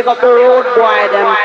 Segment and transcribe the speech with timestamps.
[0.00, 1.36] Pick up the road boy them.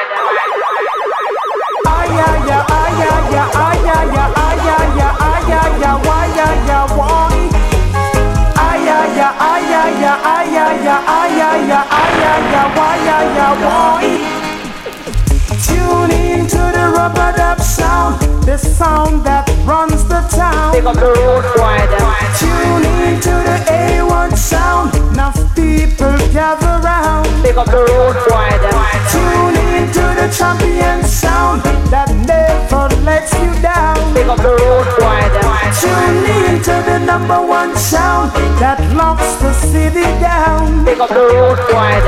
[15.66, 20.74] Tune in to the rubber dub sound, the sound that runs the town.
[20.74, 22.08] Pick up the road them.
[22.40, 27.28] Tune in to the A1 sound, enough people gather round.
[27.44, 28.78] Pick up the road them.
[29.12, 33.98] Tune in to the champion sound that never lets you down.
[34.14, 35.52] Pick up the road them.
[35.82, 40.86] Tune in to the number one sound that locks the city down.
[40.86, 42.06] Pick up the road boy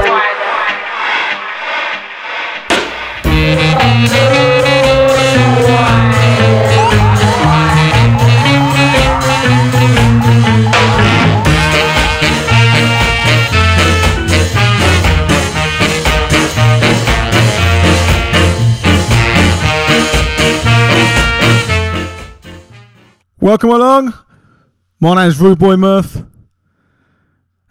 [23.47, 24.13] Welcome along.
[24.99, 26.21] My name's Rude Boy Murph,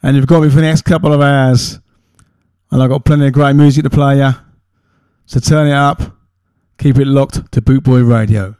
[0.02, 1.78] and you've got me for the next couple of hours.
[2.70, 4.30] And I've got plenty of great music to play you.
[5.26, 6.16] So turn it up,
[6.78, 8.56] keep it locked to Boot Boy Radio.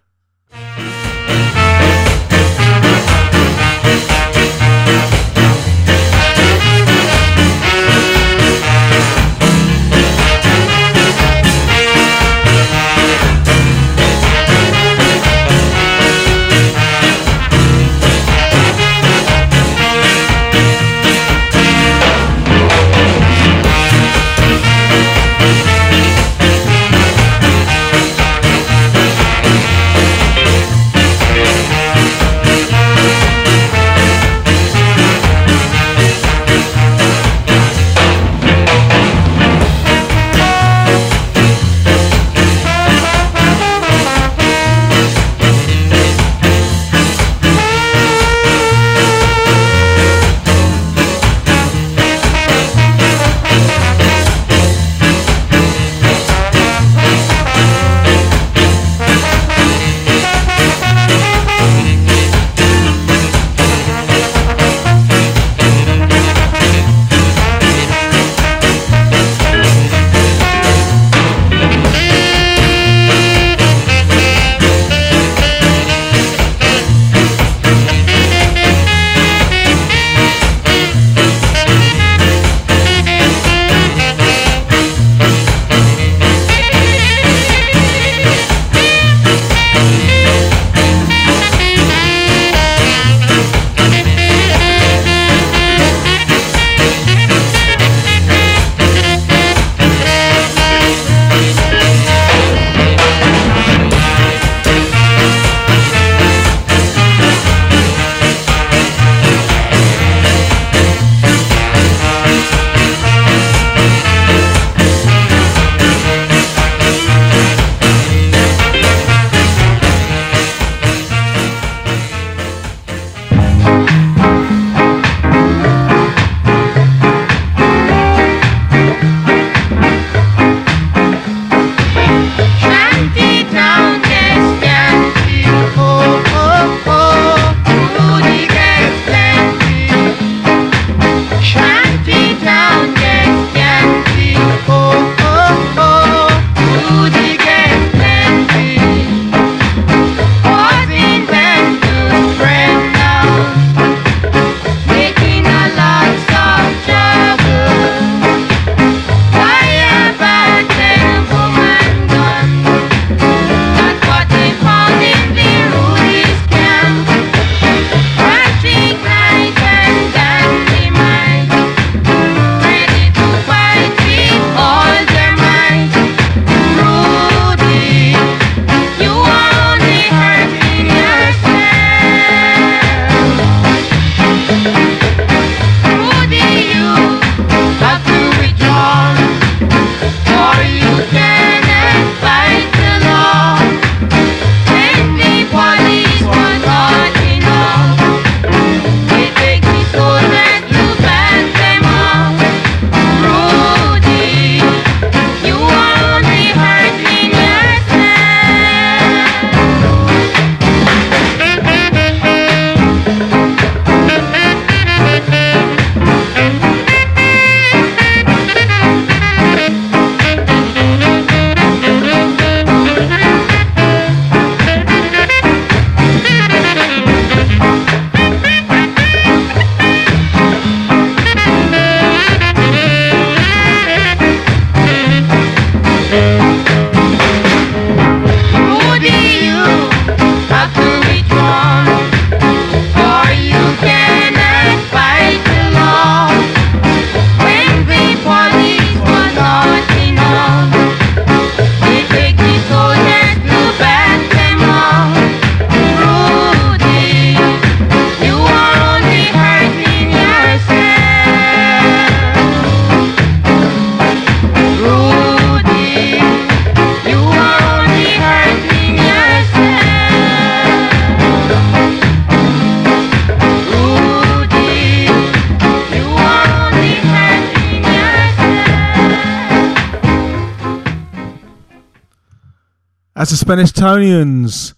[283.47, 284.75] Spanishtonians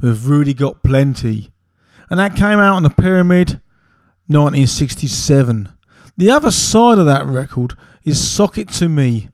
[0.00, 1.52] with Rudy Got Plenty.
[2.08, 3.60] And that came out on the Pyramid
[4.28, 5.68] 1967.
[6.16, 9.28] The other side of that record is Sock It to Me,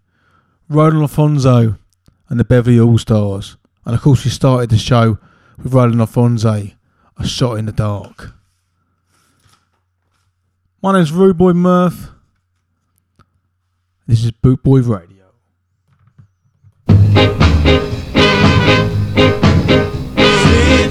[0.69, 1.77] Roland Alphonso
[2.29, 3.57] and the Beverly All Stars.
[3.85, 5.19] And of course, we started the show
[5.57, 6.71] with Roland Alphonso,
[7.17, 8.33] A Shot in the Dark.
[10.83, 12.09] My name's Rude Boy Murph.
[14.09, 15.18] This is Boot Boy Radio.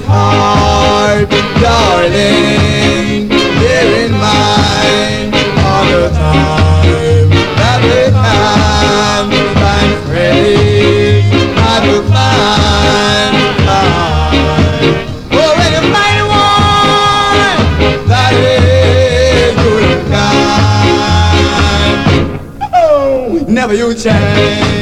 [0.08, 1.28] heart,
[1.60, 3.28] darling,
[3.60, 5.32] here in mine
[5.68, 7.28] all the time.
[7.58, 9.28] That with time,
[9.60, 11.22] find Freddy,
[11.56, 13.34] I will find
[13.68, 14.96] mine.
[15.32, 17.60] Oh, when you find one
[18.08, 20.04] that is good and
[22.60, 24.77] kind, oh, never you change.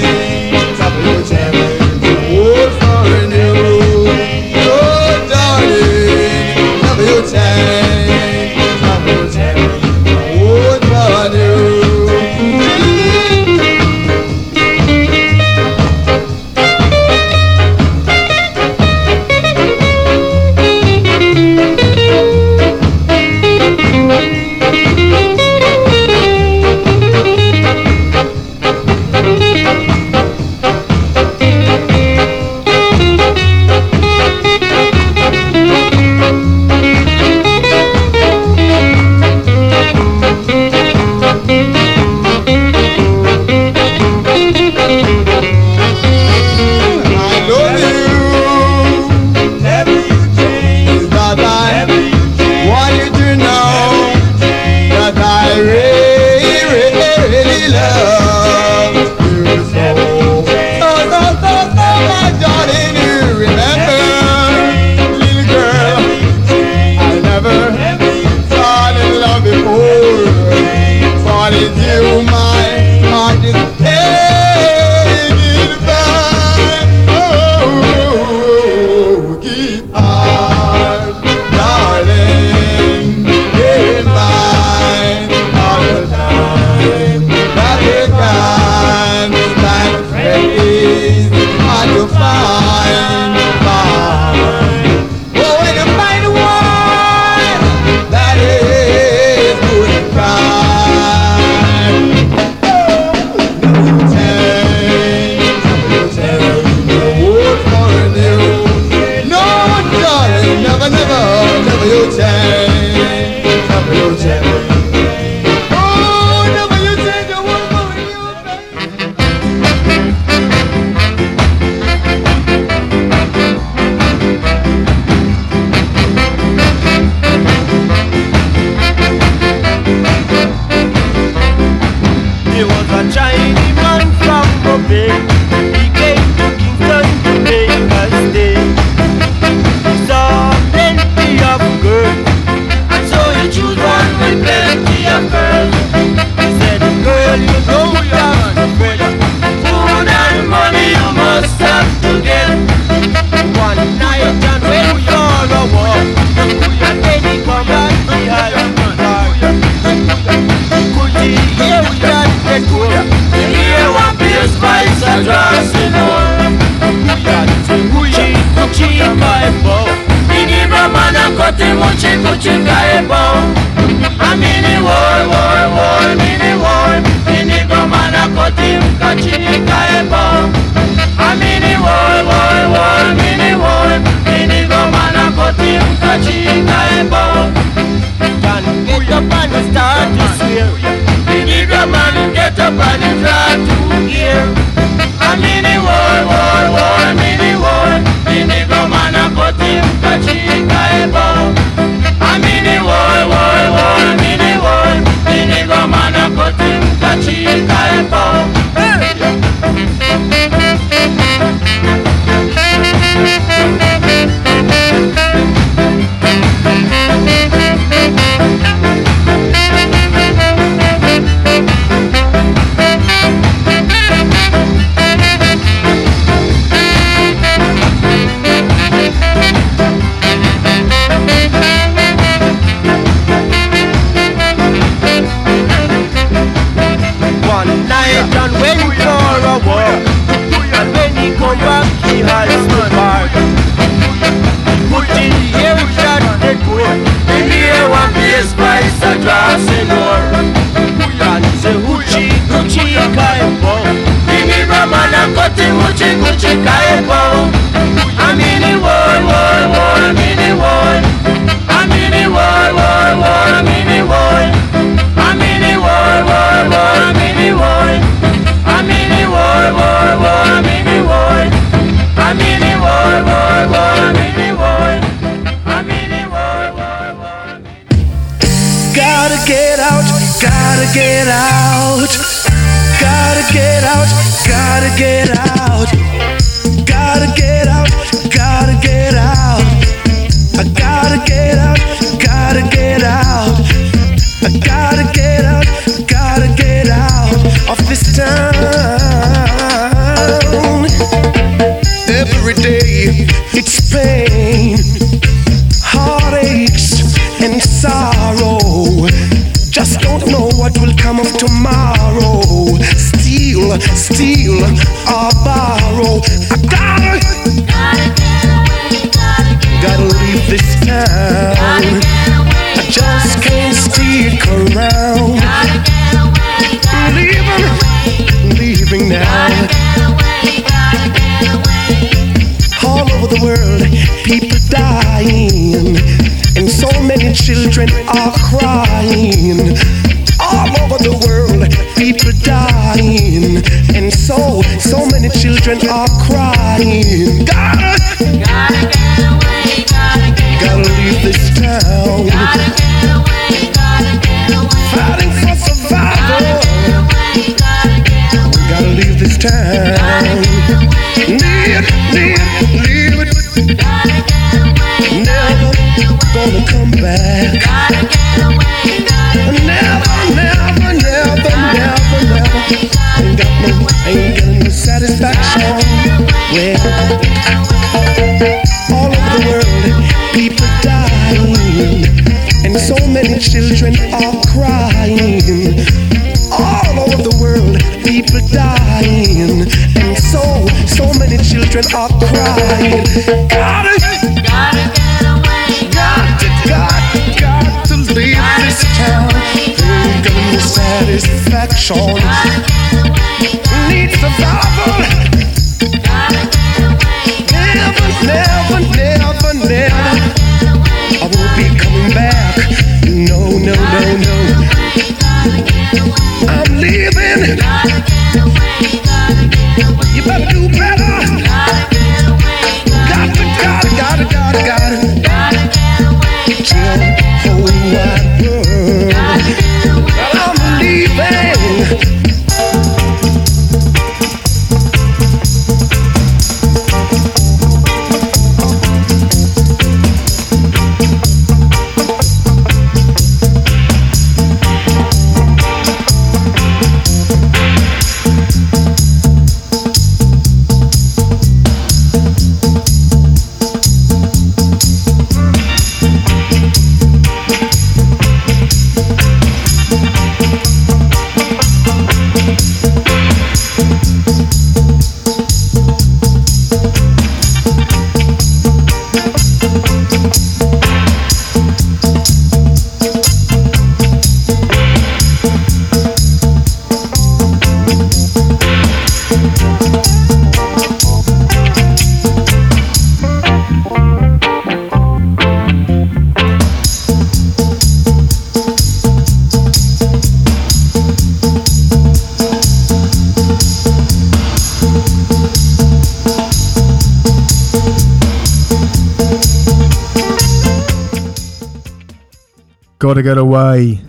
[503.06, 504.00] Gotta Get Away.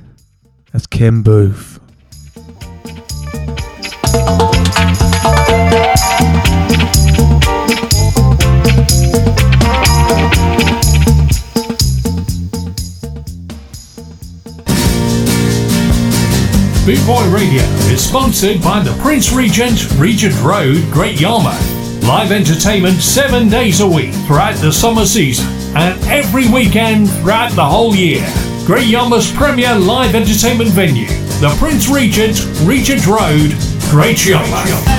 [0.74, 1.80] That's Ken Boothe.
[16.84, 17.62] Boot Boy Radio
[17.92, 22.04] is sponsored by the Prince Regent, Regent Road, Great Yarmouth.
[22.04, 25.46] Live entertainment seven days a week throughout the summer season
[25.77, 28.25] and every weekend throughout the whole year.
[28.67, 31.07] Great Yarmouth's premier live entertainment venue,
[31.39, 33.55] the Prince Regent, Regent Road,
[33.89, 34.97] Great Yarmouth.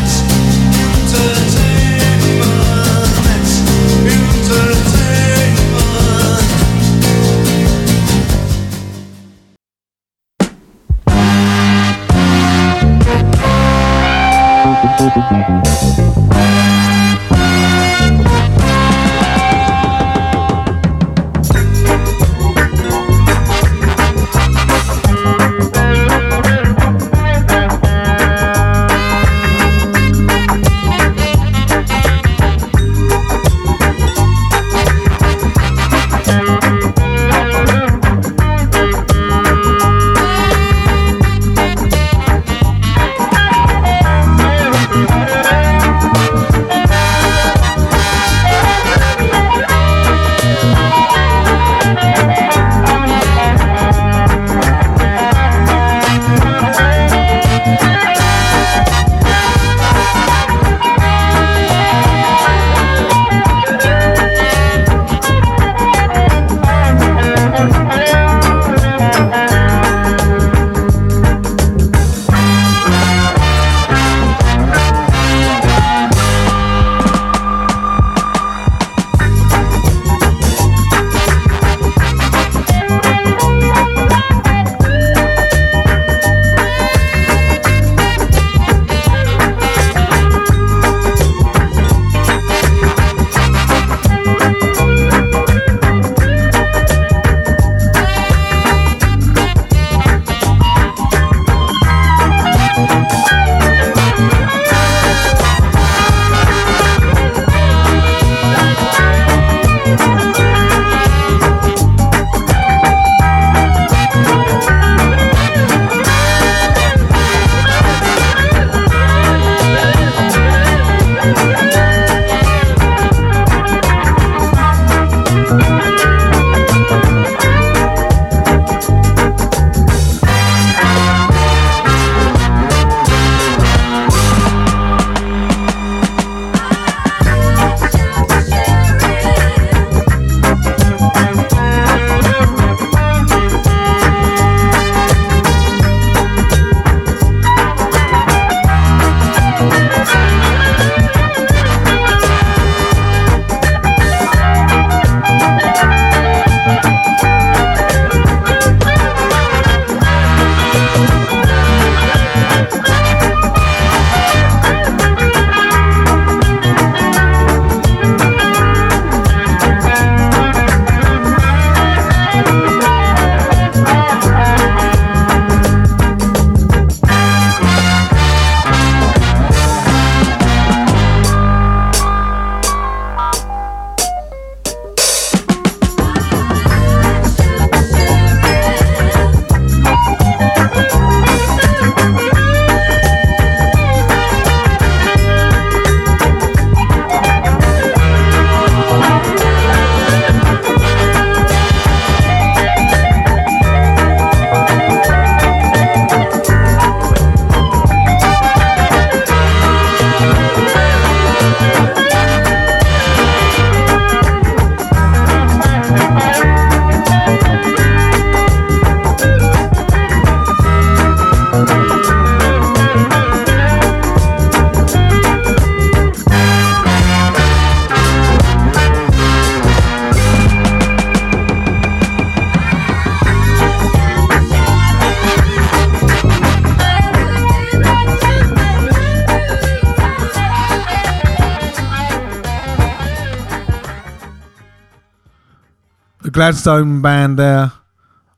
[246.39, 247.73] Gladstone band there.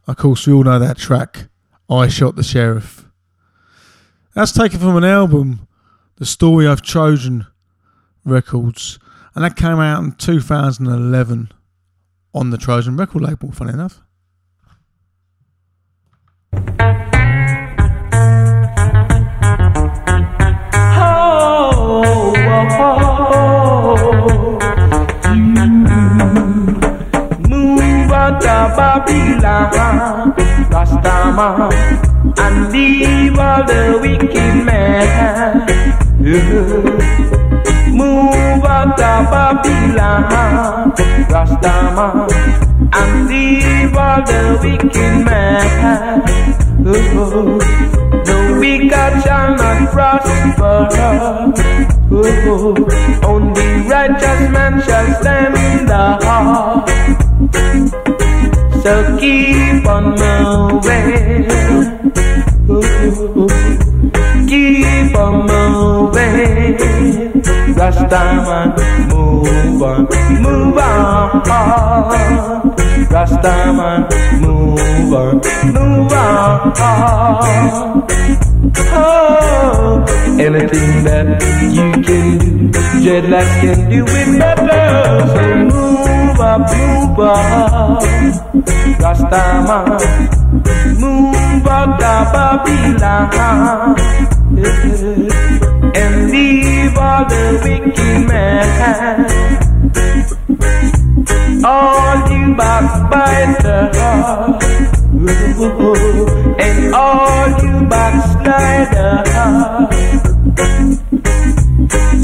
[0.07, 1.51] Of course, we all know that track,
[1.91, 3.05] I Shot the Sheriff.
[4.35, 5.69] That's taken from an album,
[6.17, 7.47] The Story I've Chosen
[8.25, 8.99] Records,
[9.35, 11.53] and that came out in 2011
[12.33, 14.01] on the Trojan record label, funny enough.
[21.03, 23.10] Oh, oh, oh.
[28.77, 30.35] Babylon,
[30.71, 31.73] Rastaman,
[32.39, 35.67] and leave all the wicked men.
[37.97, 40.93] Move out of Babylon,
[41.29, 42.29] Rastaman,
[42.93, 46.23] and leave all the wicked men.
[46.83, 47.59] Oh,
[48.25, 50.41] the wicked shall not prosper.
[53.25, 56.21] Only righteous man shall stand up.
[58.83, 61.45] So keep on moving.
[64.49, 66.79] Keep on moving.
[67.77, 68.69] Rastaman,
[69.11, 70.09] move on,
[70.43, 72.70] move on.
[73.11, 74.07] Rastaman,
[74.41, 75.41] move on,
[75.75, 76.73] move on.
[78.93, 80.05] Oh,
[80.39, 81.43] anything that
[81.75, 82.71] you can do,
[83.03, 85.27] dreadlocks can do it better.
[85.27, 85.43] So
[85.75, 88.03] move up, move up,
[89.03, 89.89] Rastaman,
[91.01, 93.31] move of Babylon,
[95.97, 99.51] and leave all the wicked men.
[101.63, 103.97] All you backbiters
[106.59, 109.29] and all you backsliders,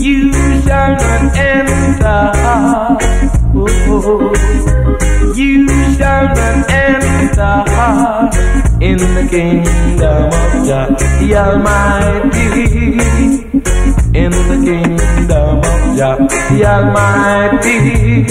[0.01, 2.33] you shall not enter.
[5.37, 7.65] You shall not enter
[8.81, 10.89] in the kingdom of Jah
[11.21, 12.57] the Almighty.
[14.17, 16.17] In the kingdom of Jah
[16.49, 18.25] the Almighty.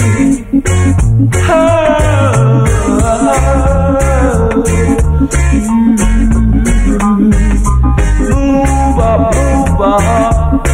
[8.18, 10.66] Move up, move up,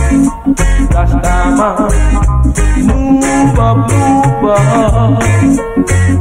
[0.94, 1.76] Rastaman.
[2.88, 5.22] Move up, move up,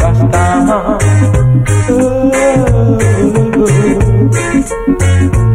[0.02, 1.00] Rastaman.
[5.32, 5.51] No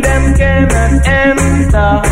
[0.00, 2.02] Them cannot enter.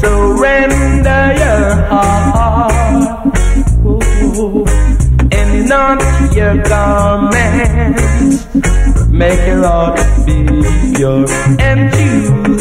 [0.00, 3.36] Surrender your heart
[5.30, 6.00] and not
[6.34, 8.46] your garments.
[9.10, 10.36] Make your heart be
[10.96, 11.26] pure
[11.60, 12.56] and true.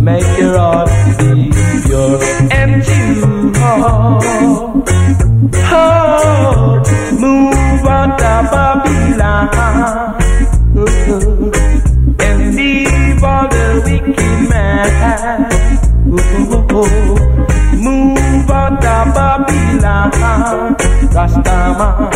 [0.00, 1.52] Make your heart be
[1.86, 2.18] pure
[2.50, 3.52] and true.
[5.72, 6.82] Oh,
[7.20, 10.19] move out of Babylon
[16.10, 16.26] Move
[18.50, 20.10] out of Babylon,
[21.14, 22.10] Rastaman,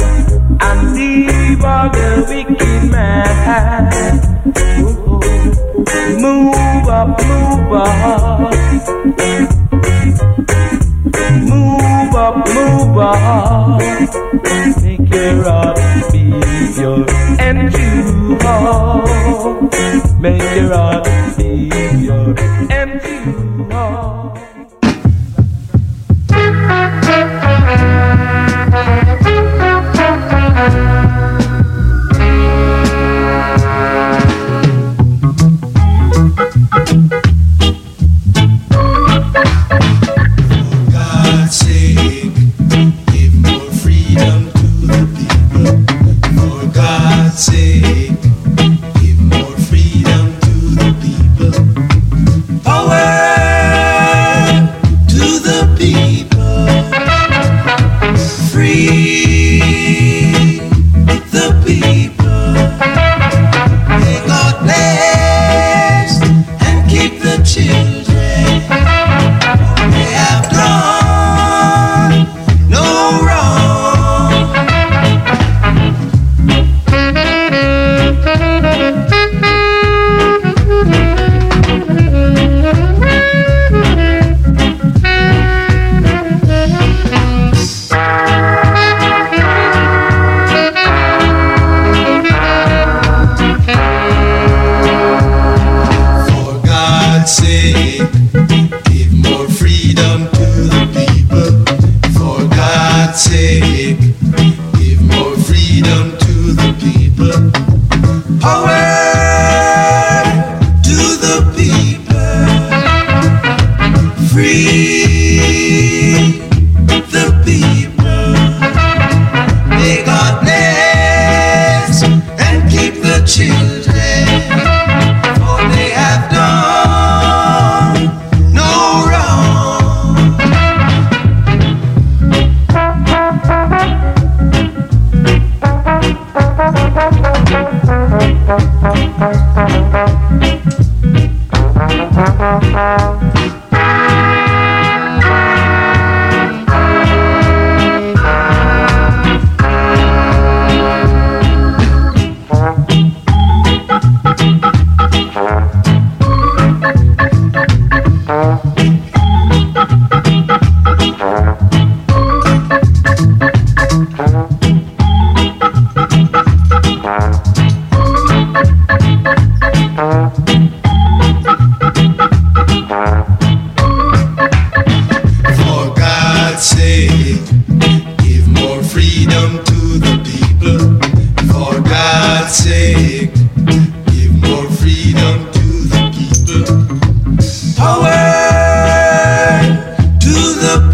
[0.60, 4.14] and all the wicked men.
[6.20, 8.52] Move up, move up.
[11.44, 13.80] Move up, move up.
[14.82, 15.78] Make your heart
[16.10, 16.22] be
[16.74, 17.04] pure
[17.38, 18.38] and true.
[20.20, 22.34] Make your heart be pure
[22.70, 22.93] and
[30.64, 31.03] God's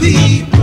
[0.01, 0.60] people.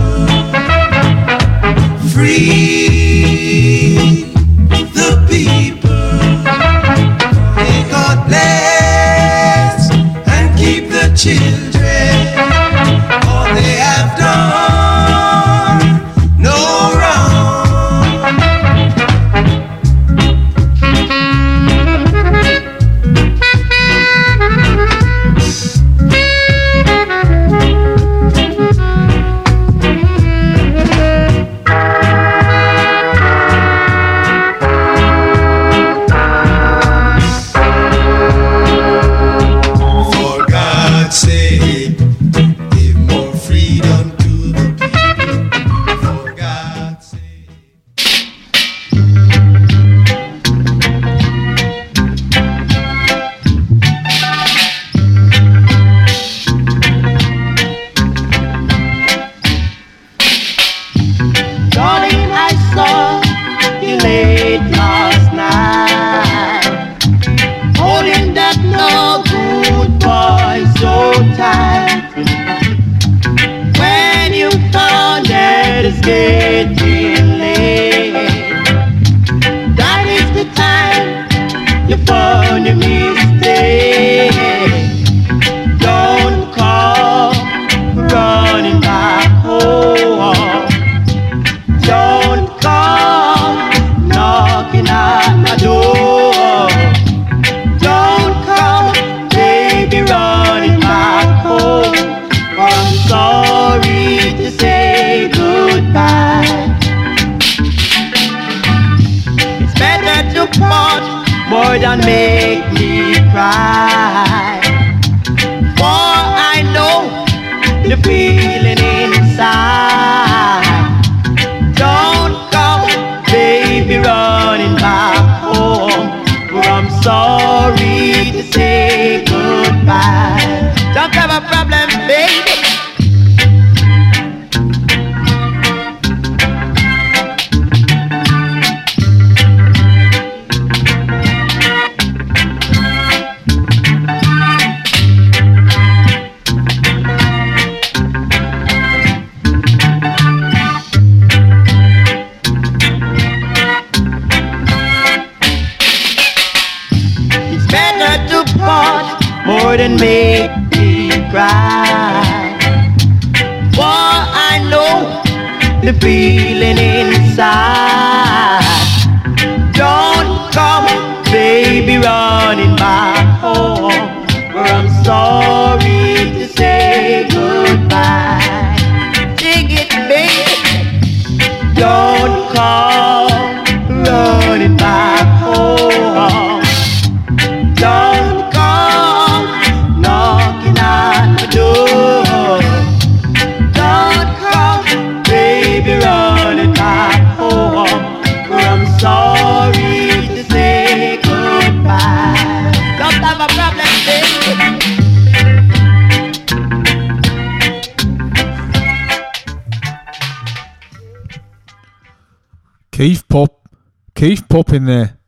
[214.58, 215.18] Up in there.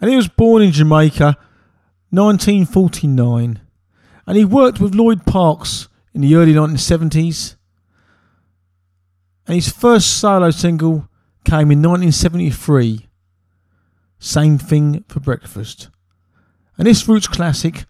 [0.00, 1.36] And he was born in Jamaica,
[2.10, 3.60] 1949.
[4.26, 7.56] And he worked with Lloyd Parks in the early 1970s.
[9.46, 11.08] And his first solo single
[11.44, 13.08] came in 1973,
[14.18, 15.88] Same Thing for Breakfast.
[16.78, 17.84] And this Roots classic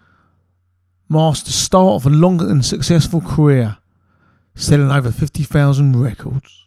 [1.08, 3.76] marks the start of a long and successful career,
[4.54, 6.66] selling over 50,000 records.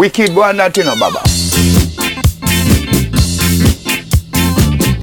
[0.00, 1.20] wiki bwana tino baba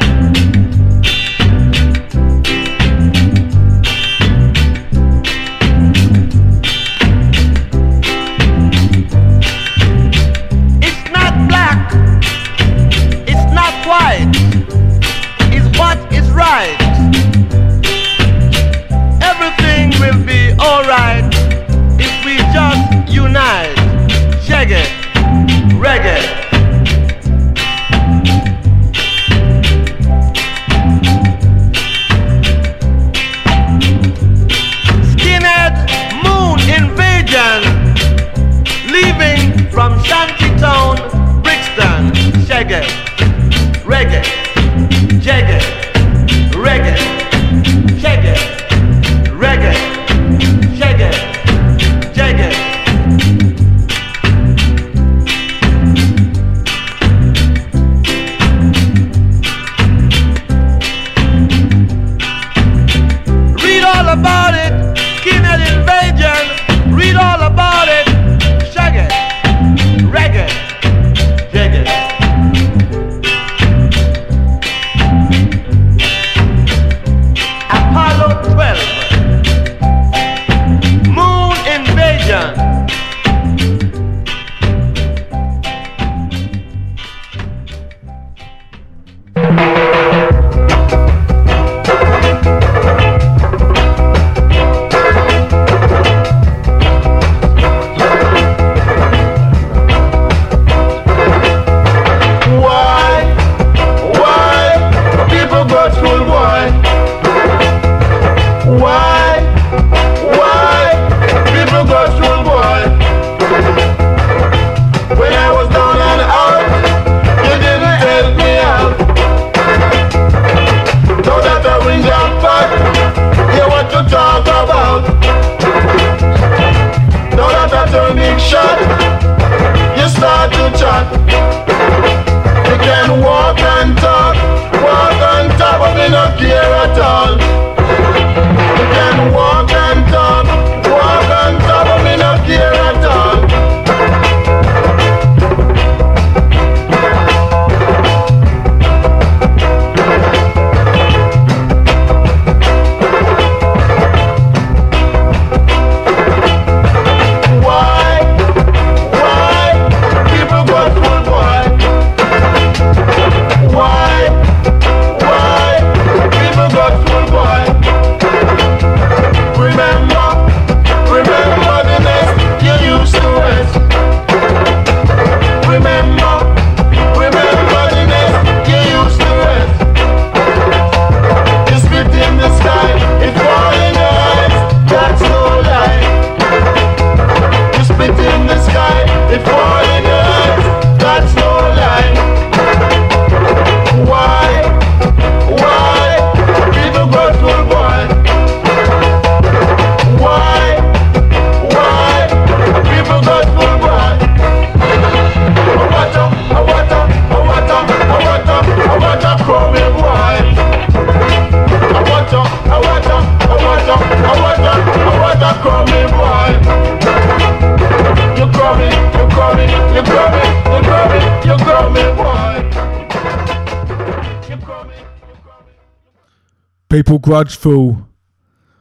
[227.24, 228.06] Grudgeful,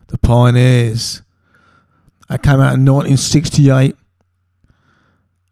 [0.08, 1.22] The Pioneers.
[2.28, 3.96] That came out in 1968.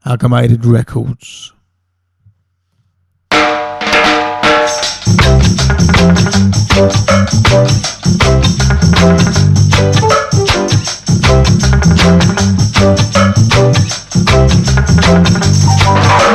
[0.04, 1.54] Amalgamated Records.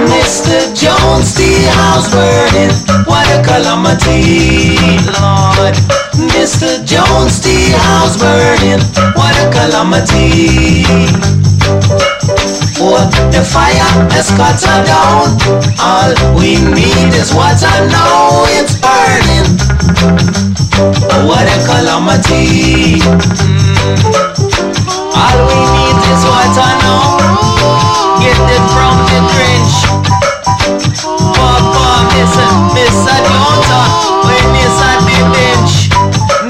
[0.07, 0.75] Mr.
[0.75, 2.71] Jones, the house burning.
[3.07, 4.79] What a calamity,
[5.19, 5.75] Lord.
[6.33, 6.85] Mr.
[6.87, 8.83] Jones, the house burning.
[9.19, 10.85] What a calamity.
[12.79, 15.35] What the fire has cut her down.
[15.81, 18.45] All we need is water now.
[18.59, 19.59] It's burning.
[21.27, 23.01] What a calamity.
[25.17, 27.17] All we need is water now.
[28.21, 29.06] Get it from
[32.17, 33.15] listen, Mr.
[33.29, 33.69] Jones,
[35.33, 35.73] bench?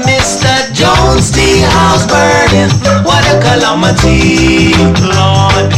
[0.05, 0.53] Mr.
[0.73, 1.31] Jones,
[1.73, 2.71] house burning.
[3.03, 4.73] What a calamity,
[5.03, 5.71] Lord.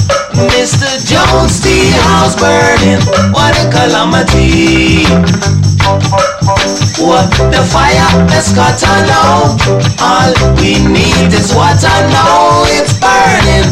[0.52, 0.90] Mr.
[1.06, 1.64] Jones,
[2.04, 3.02] house burning.
[3.32, 5.06] What a calamity.
[7.00, 9.56] What the fire has cut her now.
[10.04, 12.64] All we need is water now.
[12.68, 13.72] It's burning.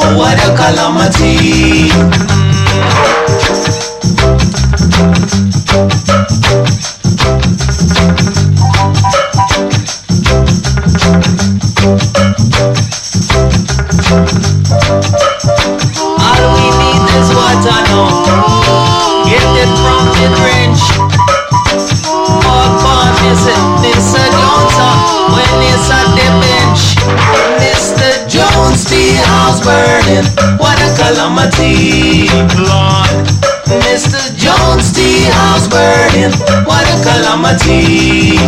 [0.00, 1.90] Oh, what a calamity.
[16.18, 18.10] All we need is water now.
[19.24, 21.19] Get it from the trench.
[23.20, 24.24] Mr.
[24.32, 25.88] Jones, uh, when it's
[26.40, 26.96] bench.
[27.60, 28.08] Mr.
[28.26, 30.24] Jones, the house burning.
[30.56, 32.28] What a calamity.
[33.84, 34.20] Mr.
[34.40, 36.32] Jones, the house burning.
[36.64, 38.40] What a calamity.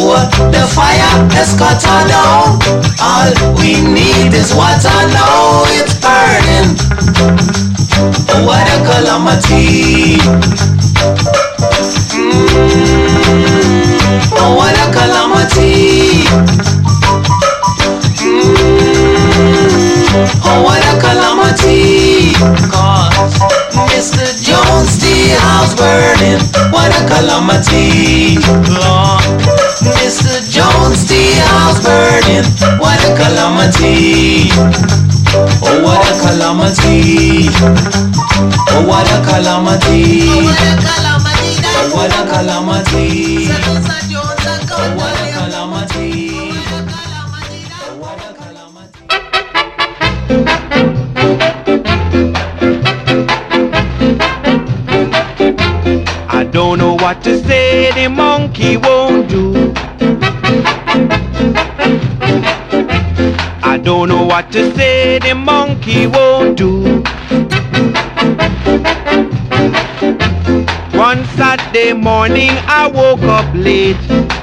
[0.00, 2.56] What the fire has cut her down.
[3.04, 3.28] All
[3.60, 5.64] we need is water now.
[5.76, 6.72] It's burning.
[8.46, 10.16] What a calamity.
[23.98, 24.26] Mr.
[24.42, 25.02] Jones,
[25.38, 28.38] house burning What a calamity
[28.72, 29.22] Lord
[29.98, 30.38] Mr.
[30.50, 31.10] Jones,
[31.48, 32.46] house burning
[32.78, 34.50] what a calamity
[35.60, 37.48] Oh, what a calamity.
[38.70, 40.24] Oh, what a calamity.
[42.00, 43.48] Oh, what a calamity.
[56.30, 59.74] I don't know what to say, the monkey won't do.
[63.64, 67.07] I don't know what to say, the monkey won't do.
[71.78, 73.96] Morning I woke up late.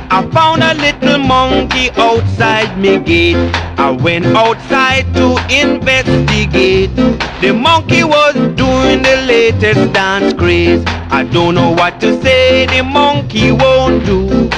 [0.09, 3.35] I found a little monkey outside me gate.
[3.77, 6.95] I went outside to investigate.
[7.41, 10.81] The monkey was doing the latest dance craze.
[11.11, 14.49] I don't know what to say, the monkey won't do.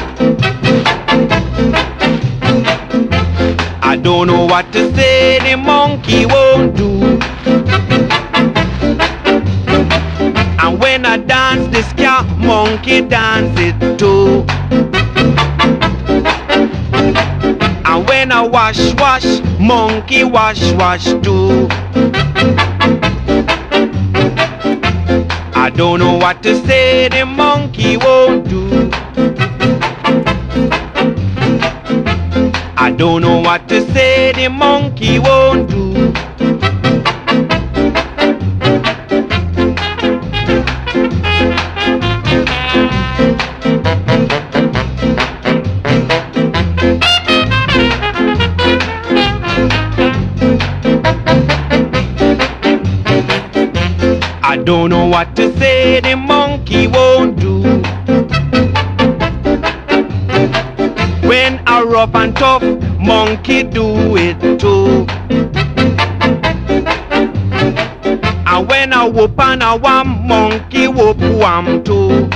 [3.82, 5.07] I don't know what to say,
[12.88, 14.46] monkey dance it too.
[17.86, 21.68] And when I wash, wash, monkey wash, wash too.
[25.54, 28.90] I don't know what to say, the monkey won't do.
[32.78, 35.87] I don't know what to say, the monkey won't do.
[54.50, 57.62] I don't know what to say, the monkey won't do.
[61.28, 62.64] When a rough and tough
[62.98, 65.06] monkey do it too.
[68.48, 72.30] And when a whoop and a wham, monkey whoop wham too.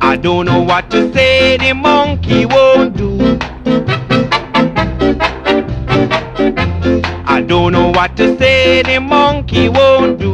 [0.00, 2.71] I don't know what to say, the monkey won't
[7.52, 10.31] don't know what to say, the monkey won't do.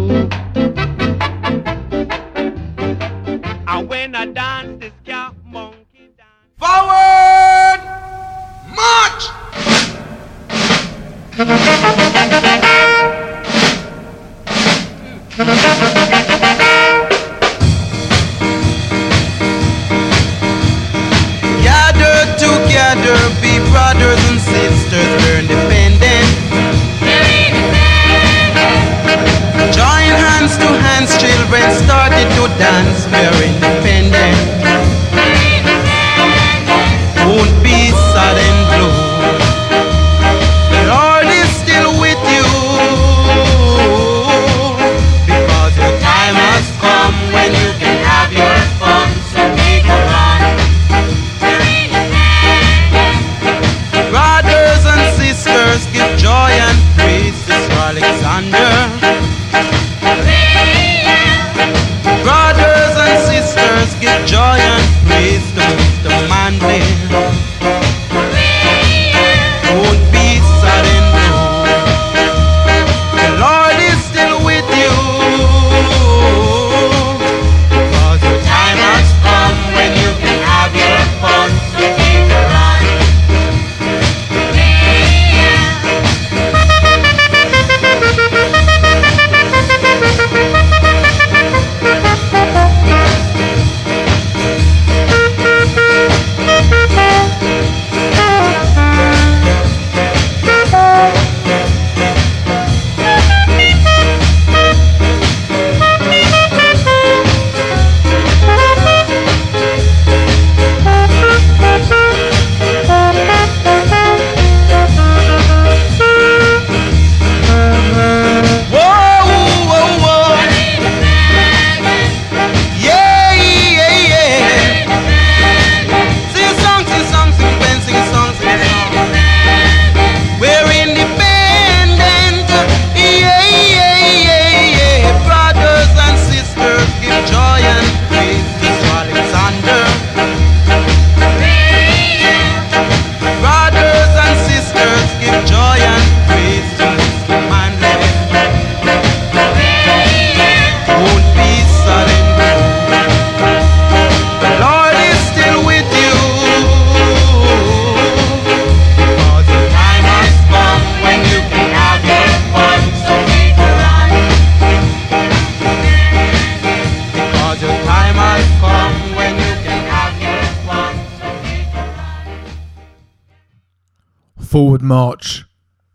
[174.83, 175.45] March,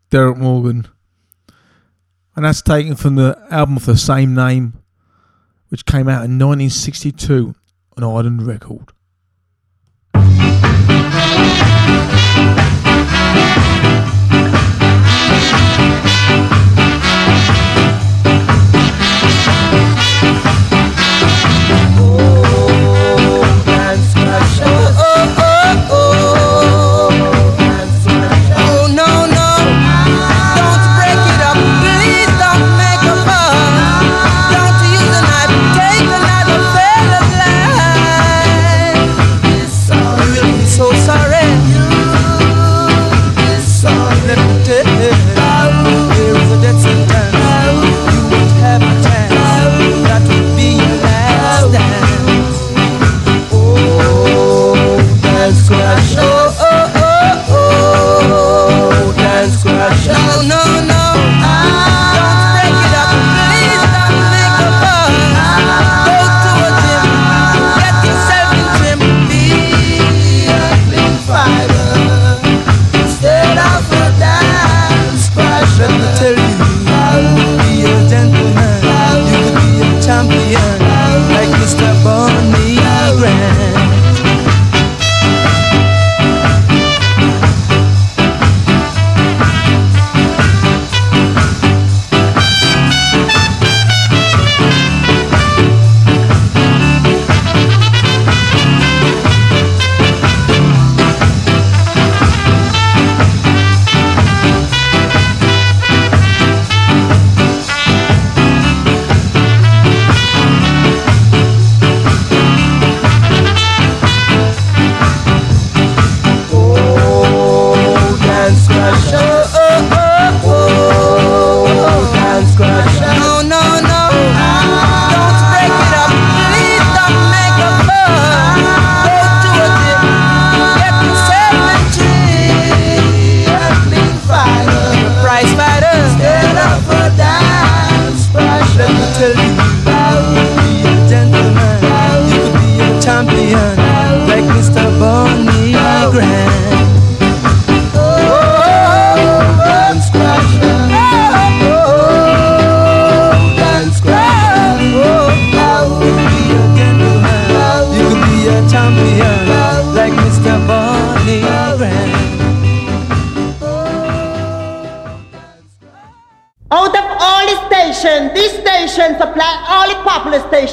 [0.09, 0.87] Derrick Morgan.
[2.35, 4.81] And that's taken from the album of the same name,
[5.69, 7.55] which came out in 1962
[7.97, 8.93] on Island Record.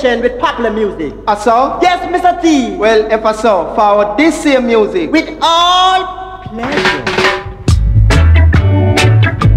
[0.01, 1.13] Popular with popular music.
[1.27, 1.79] I saw?
[1.83, 2.41] Yes, Mr.
[2.41, 2.77] T.
[2.77, 5.11] Well, if I saw, forward this same music.
[5.13, 7.05] With all pleasure.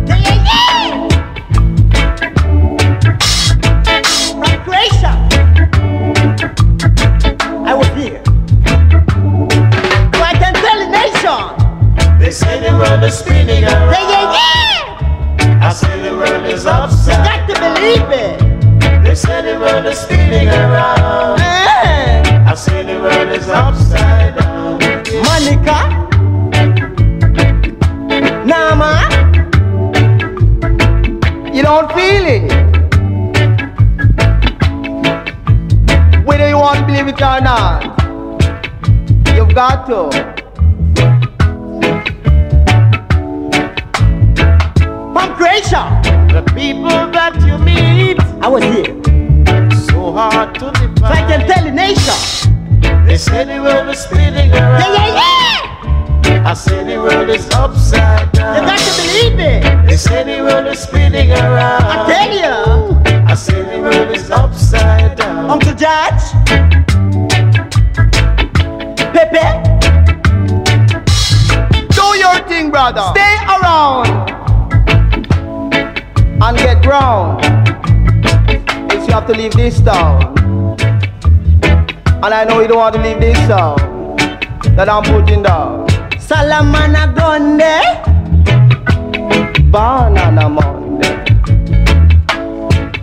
[0.06, 1.08] Yeah, yeah, yeah.
[4.36, 5.14] From Croatia.
[7.66, 8.22] I was here.
[10.12, 12.20] So I can tell the nation.
[12.20, 13.92] They say the world is spinning around.
[13.92, 14.34] Yeah, yeah,
[15.48, 15.68] yeah.
[15.68, 17.26] I say the world is You upside.
[17.26, 18.53] got to believe it.
[19.14, 21.40] They say the world is spinning around.
[21.40, 24.80] I say the world is upside down.
[25.22, 25.78] Monica,
[28.44, 28.92] Nama,
[31.54, 32.52] You don't feel it.
[36.26, 37.84] Whether you want to believe it or not,
[39.36, 40.10] you've got to.
[45.14, 46.02] from Croatia.
[46.34, 49.03] The people that you meet, I was here.
[50.14, 51.28] So hard to So I define.
[51.28, 53.06] can tell the nation.
[53.08, 54.80] They say the world is spinning around.
[54.80, 56.30] yeah, yeah.
[56.30, 56.50] Yeah.
[56.50, 58.56] I say the world is upside down.
[58.56, 58.68] You down.
[58.68, 59.88] got to believe it.
[59.88, 61.84] They say the world is spinning around.
[61.84, 63.26] I tell you.
[63.28, 65.50] I say the world is upside down.
[65.50, 66.24] Uncle George.
[69.14, 69.48] Pepe.
[71.98, 73.06] Do your thing, brother.
[73.16, 74.08] Stay around
[76.44, 77.63] and get ground.
[79.14, 80.36] You have to leave this town.
[82.24, 83.78] And I know you don't want to leave this town
[84.76, 85.86] that I'm putting down.
[86.18, 87.78] Salamana Gonde.
[89.72, 91.14] Banana Monday.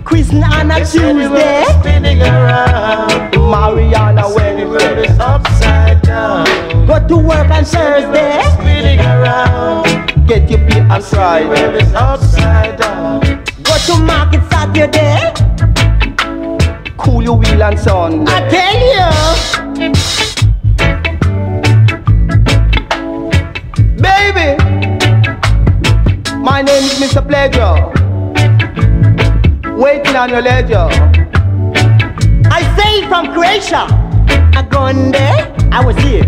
[0.02, 1.64] Quizna on a They say the world Tuesday.
[1.78, 3.30] spinning around.
[3.48, 5.12] Mariana Say the world Wednesday.
[5.12, 6.44] is upside down.
[6.88, 8.42] Go to work on Thursday.
[8.54, 10.26] Spinning around.
[10.26, 11.78] Get your pay on Friday.
[11.84, 13.20] is upside down.
[13.62, 15.49] Go to market Saturday.
[17.00, 19.08] Cool your wheel on I tell you.
[23.96, 24.56] Baby,
[26.40, 27.26] my name is Mr.
[27.26, 27.74] pleasure.
[29.76, 30.88] Waiting on your leisure.
[32.50, 33.86] I say from Croatia.
[34.54, 36.26] I gone there, I was here.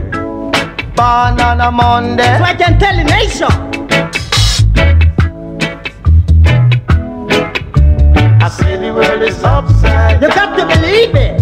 [0.97, 2.39] Born on a Monday.
[2.39, 3.72] So I can tell the nation.
[8.43, 11.41] I see the world is upside You got to believe it.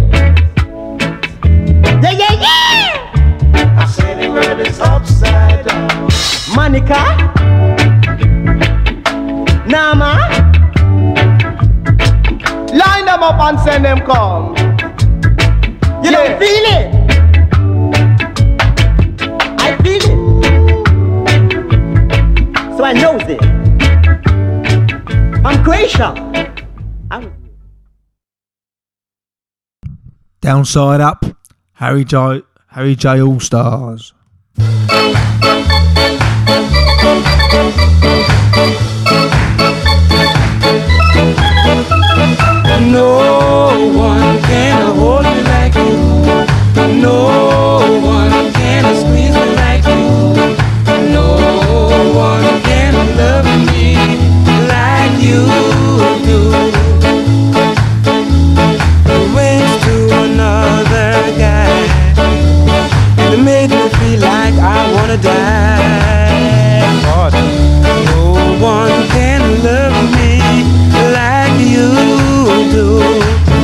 [2.03, 3.79] Yeah, yeah, yeah.
[3.79, 6.11] I see the world is upside down.
[6.55, 7.17] Monica.
[9.67, 10.13] Nama.
[12.75, 14.55] Line them up and send them come.
[16.05, 16.87] You don't feel it.
[19.59, 20.21] I feel it.
[22.77, 23.41] So I knows it.
[25.47, 26.39] I'm Croatia.
[30.41, 31.26] Downside Up,
[31.74, 32.41] Harry J.
[32.68, 33.20] Harry J.
[33.20, 34.14] All Stars.
[42.91, 45.99] No one can hold me like you.
[47.03, 50.34] No one can squeeze me like you.
[51.12, 51.28] No
[52.14, 53.95] one can love me
[54.68, 55.47] like you
[56.24, 56.89] do.
[65.11, 66.91] Wanna die.
[68.07, 68.23] No
[68.63, 70.39] one can love me
[71.11, 71.91] like you
[72.71, 73.60] do.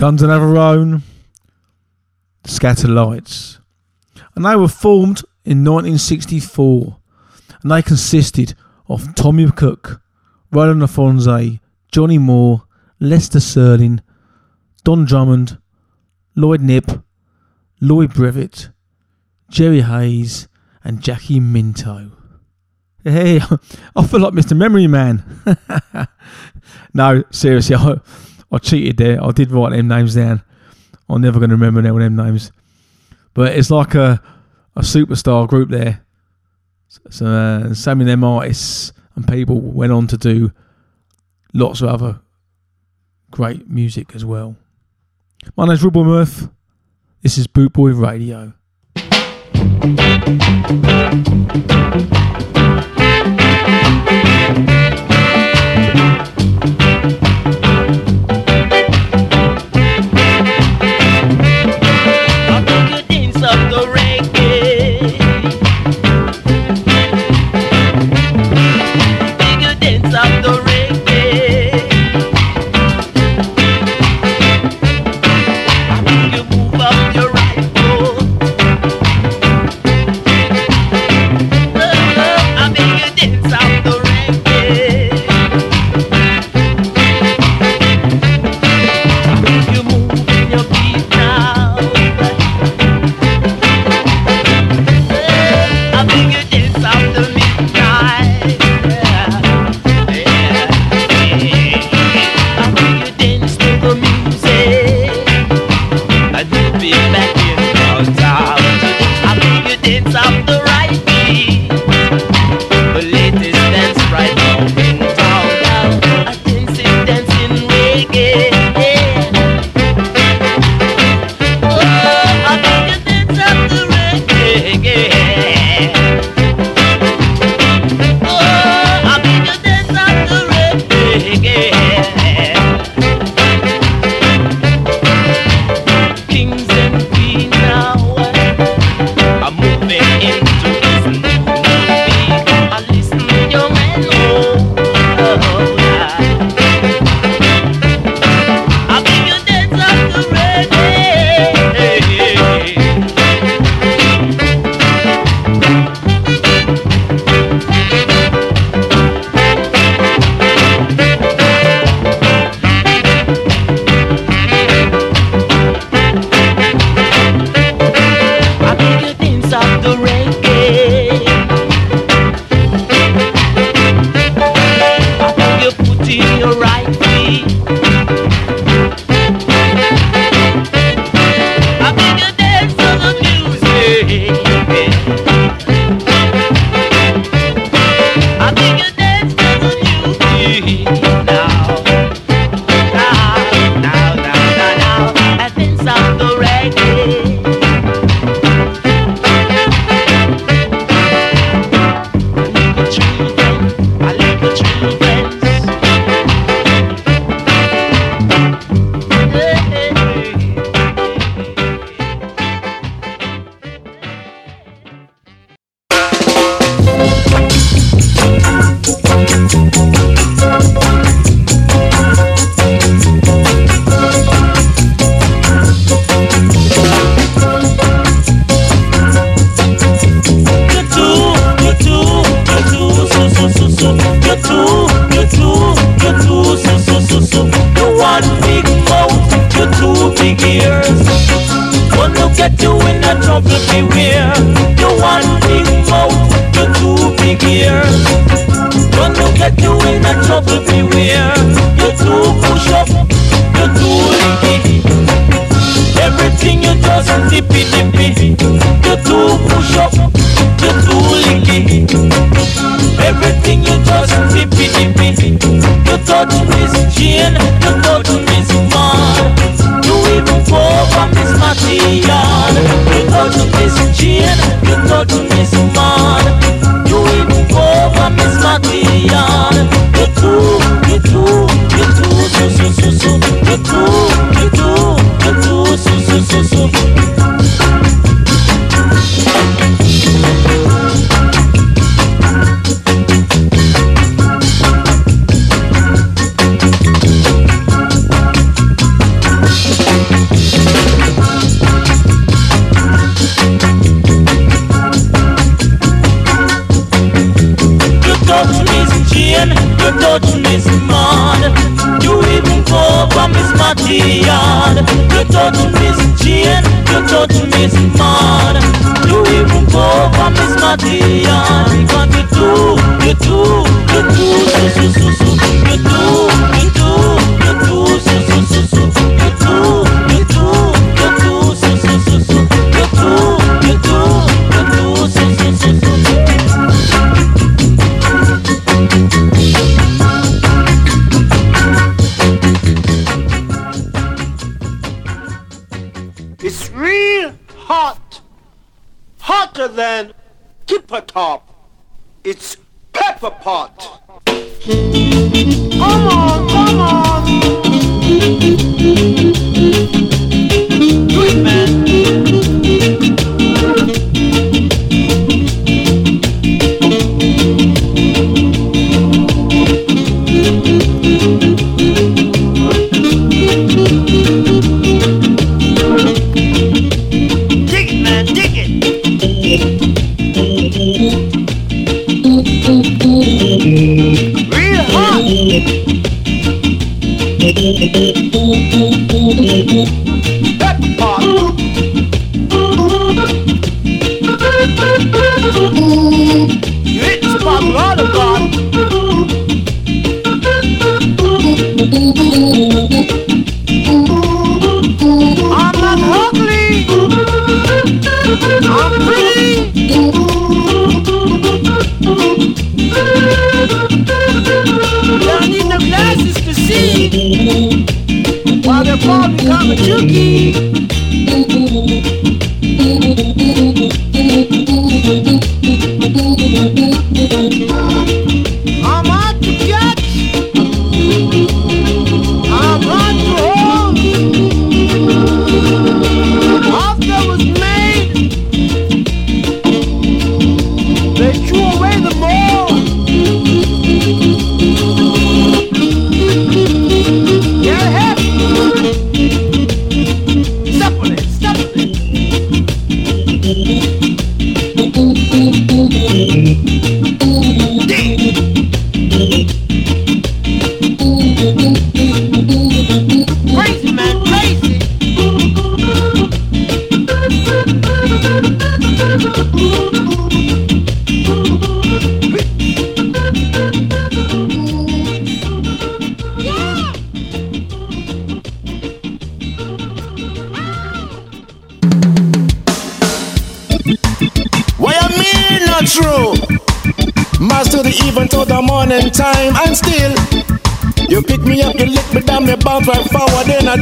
[0.00, 1.02] Guns and Own,
[2.44, 3.58] Skatalites.
[4.34, 6.96] And they were formed in 1964
[7.60, 8.54] and they consisted
[8.88, 10.00] of Tommy McCook,
[10.50, 11.58] Roland Alphonso,
[11.92, 12.62] Johnny Moore,
[12.98, 14.00] Lester Sterling,
[14.84, 15.58] Don Drummond,
[16.34, 17.04] Lloyd Knibb,
[17.82, 18.72] Lloyd Brevett,
[19.50, 20.48] Jerry Haynes,
[20.82, 22.12] and Jackie Mittoo.
[23.04, 23.36] Hey,
[23.96, 24.56] I feel like Mr.
[24.56, 25.22] Memory Man.
[26.94, 28.00] no, seriously, I,
[28.52, 29.22] I cheated there.
[29.22, 30.42] I did write them names down.
[31.08, 32.52] I'm never going to remember now them names.
[33.34, 34.20] But it's like a,
[34.76, 36.04] a superstar group there.
[37.10, 40.52] So uh, some of them artists and people went on to do
[41.54, 42.20] lots of other
[43.30, 44.56] great music as well.
[45.56, 46.48] My name's Rudeboy Murph.
[47.22, 48.54] This is Bootboy Radio.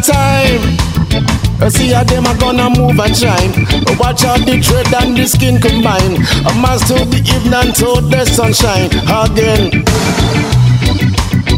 [0.03, 0.79] Time.
[1.61, 3.51] I see how them are gonna move and shine.
[3.99, 6.23] Watch out the thread and the skin combine.
[6.47, 9.85] A master the evening to the sunshine again.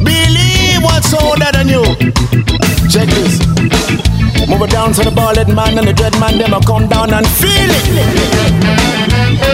[0.03, 1.84] Believe what's older than you.
[2.88, 3.38] Check this.
[4.49, 6.88] Move it down to the bald head man and the dread man, them a come
[6.88, 9.49] down and feel it.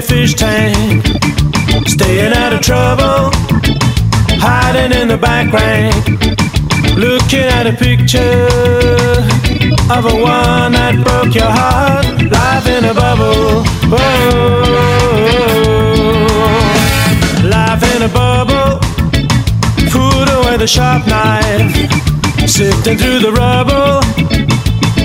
[0.00, 1.04] Fish tank,
[1.86, 3.30] staying out of trouble,
[4.40, 5.94] hiding in the background,
[6.96, 8.46] looking at a picture
[9.90, 12.06] of a one that broke your heart.
[12.30, 14.70] Life in a bubble, whoa.
[17.48, 18.78] Life in a bubble,
[19.90, 21.74] put away the sharp knife,
[22.48, 24.00] sifting through the rubble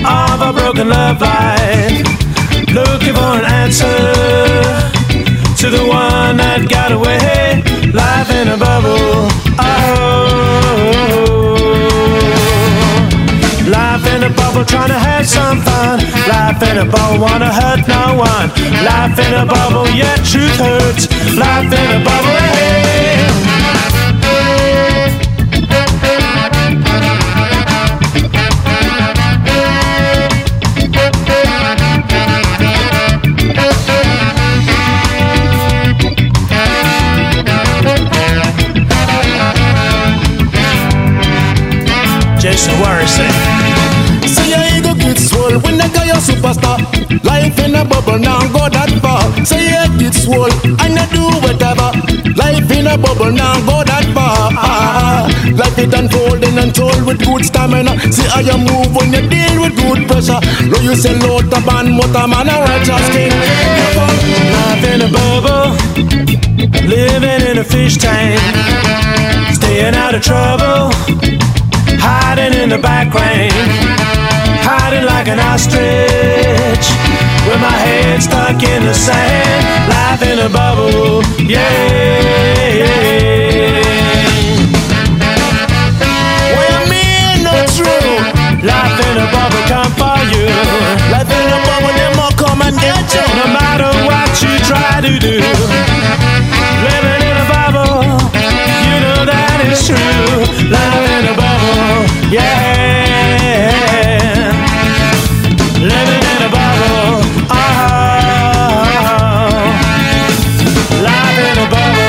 [0.06, 2.16] of a broken love life.
[2.76, 3.96] Looking for an answer
[5.60, 7.64] to the one that got away.
[7.88, 9.32] Life in a bubble.
[9.56, 9.96] Oh.
[13.64, 16.04] Life in a bubble, trying to have some fun.
[16.28, 18.52] Life in a bubble, wanna hurt no one.
[18.84, 21.08] Life in a bubble, yeah, truth hurts.
[21.32, 22.76] Life in a bubble, hey.
[42.80, 43.28] Warren say.
[44.26, 46.78] See your ego get swole when they call you superstar.
[47.24, 49.22] Life in a bubble now go that far.
[49.44, 51.92] Say yeah, it's swole, and you do whatever.
[52.34, 54.50] Life in a bubble now go that far.
[55.52, 57.92] Life it unfolding and told with good stamina.
[58.10, 60.40] See how you move when you deal with good pressure.
[60.66, 63.32] Lo you say load the band, what a man a righteous king.
[64.56, 65.76] Life in a bubble,
[66.88, 68.40] living in a fish tank,
[69.54, 70.90] staying out of trouble,
[72.06, 73.52] hiding in the back range,
[74.62, 76.86] hiding like an ostrich,
[77.46, 79.62] with my head stuck in the sand.
[79.90, 81.66] Life in a bubble, yeah.
[86.56, 87.06] Well, me
[87.42, 88.14] no true.
[88.62, 90.46] Life in a bubble come for you.
[91.12, 93.26] Life in a bubble, them all come and get you.
[93.40, 95.36] No matter what you try to do,
[96.86, 98.02] living in a bubble,
[98.86, 100.70] you know that is true.
[100.70, 100.95] Life
[102.36, 103.72] in a bubble, yeah.
[105.80, 107.54] Living in a bubble, oh.
[111.02, 112.06] Life in a bubble.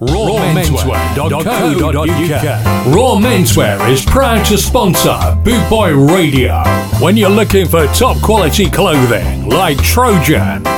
[0.00, 2.94] rawmenswear.co.uk.
[2.94, 6.62] Raw Menswear is proud to sponsor Boot Boy Radio.
[7.00, 10.65] When you're looking for top quality clothing like Trojan,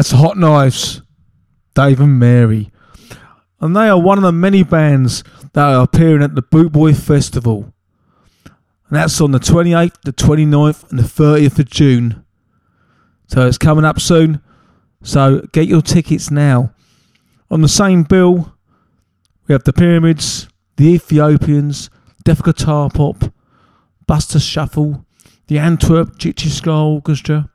[0.00, 1.02] That's Hot Knives,
[1.74, 2.72] Dave and Mary.
[3.60, 5.22] And they are one of the many bands
[5.52, 7.74] that are appearing at the Bootboy Festival.
[8.46, 12.24] And that's on the 28th, the 29th, and the 30th of June.
[13.26, 14.40] So it's coming up soon.
[15.02, 16.72] So get your tickets now.
[17.50, 18.54] On the same bill,
[19.48, 20.48] we have the Pyramids,
[20.78, 21.90] the Ethiopians,
[22.24, 23.34] Def Guitar Pop,
[24.06, 25.04] Buster Shuffle,
[25.48, 27.50] the Antwerp Gipsy-Ska Orchestra,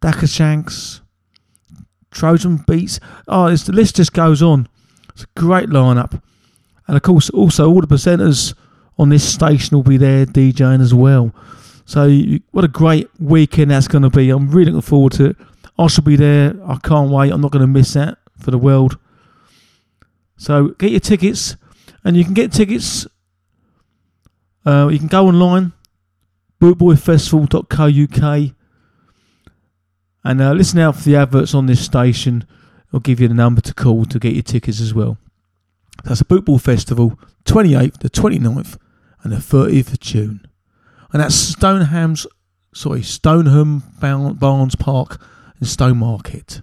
[0.00, 1.00] Dakka Skanks,
[2.14, 3.00] Trojan Beats.
[3.28, 4.68] Oh, the list just goes on.
[5.10, 6.22] It's a great lineup.
[6.86, 8.54] And of course, also all the presenters
[8.98, 11.34] on this station will be there DJing as well.
[11.86, 12.08] So,
[12.52, 14.30] what a great weekend that's going to be.
[14.30, 15.36] I'm really looking forward to it.
[15.78, 16.54] I shall be there.
[16.66, 17.30] I can't wait.
[17.30, 18.98] I'm not going to miss that for the world.
[20.36, 21.56] So, get your tickets.
[22.02, 23.06] And you can get tickets.
[24.64, 25.72] Uh, you can go online,
[26.60, 28.54] bootboyfestival.co.uk,
[30.24, 32.46] and uh, listen out for the adverts on this station.
[32.92, 35.18] I'll give you the number to call to get your tickets as well.
[36.04, 38.78] That's a Bootboy Festival, 28th, the 29th,
[39.22, 40.46] and the 30th of June.
[41.12, 42.26] And that's Stonhams,
[42.74, 45.20] sorry, Stonham Barn- Barns Park
[45.60, 46.62] and Stowmarket.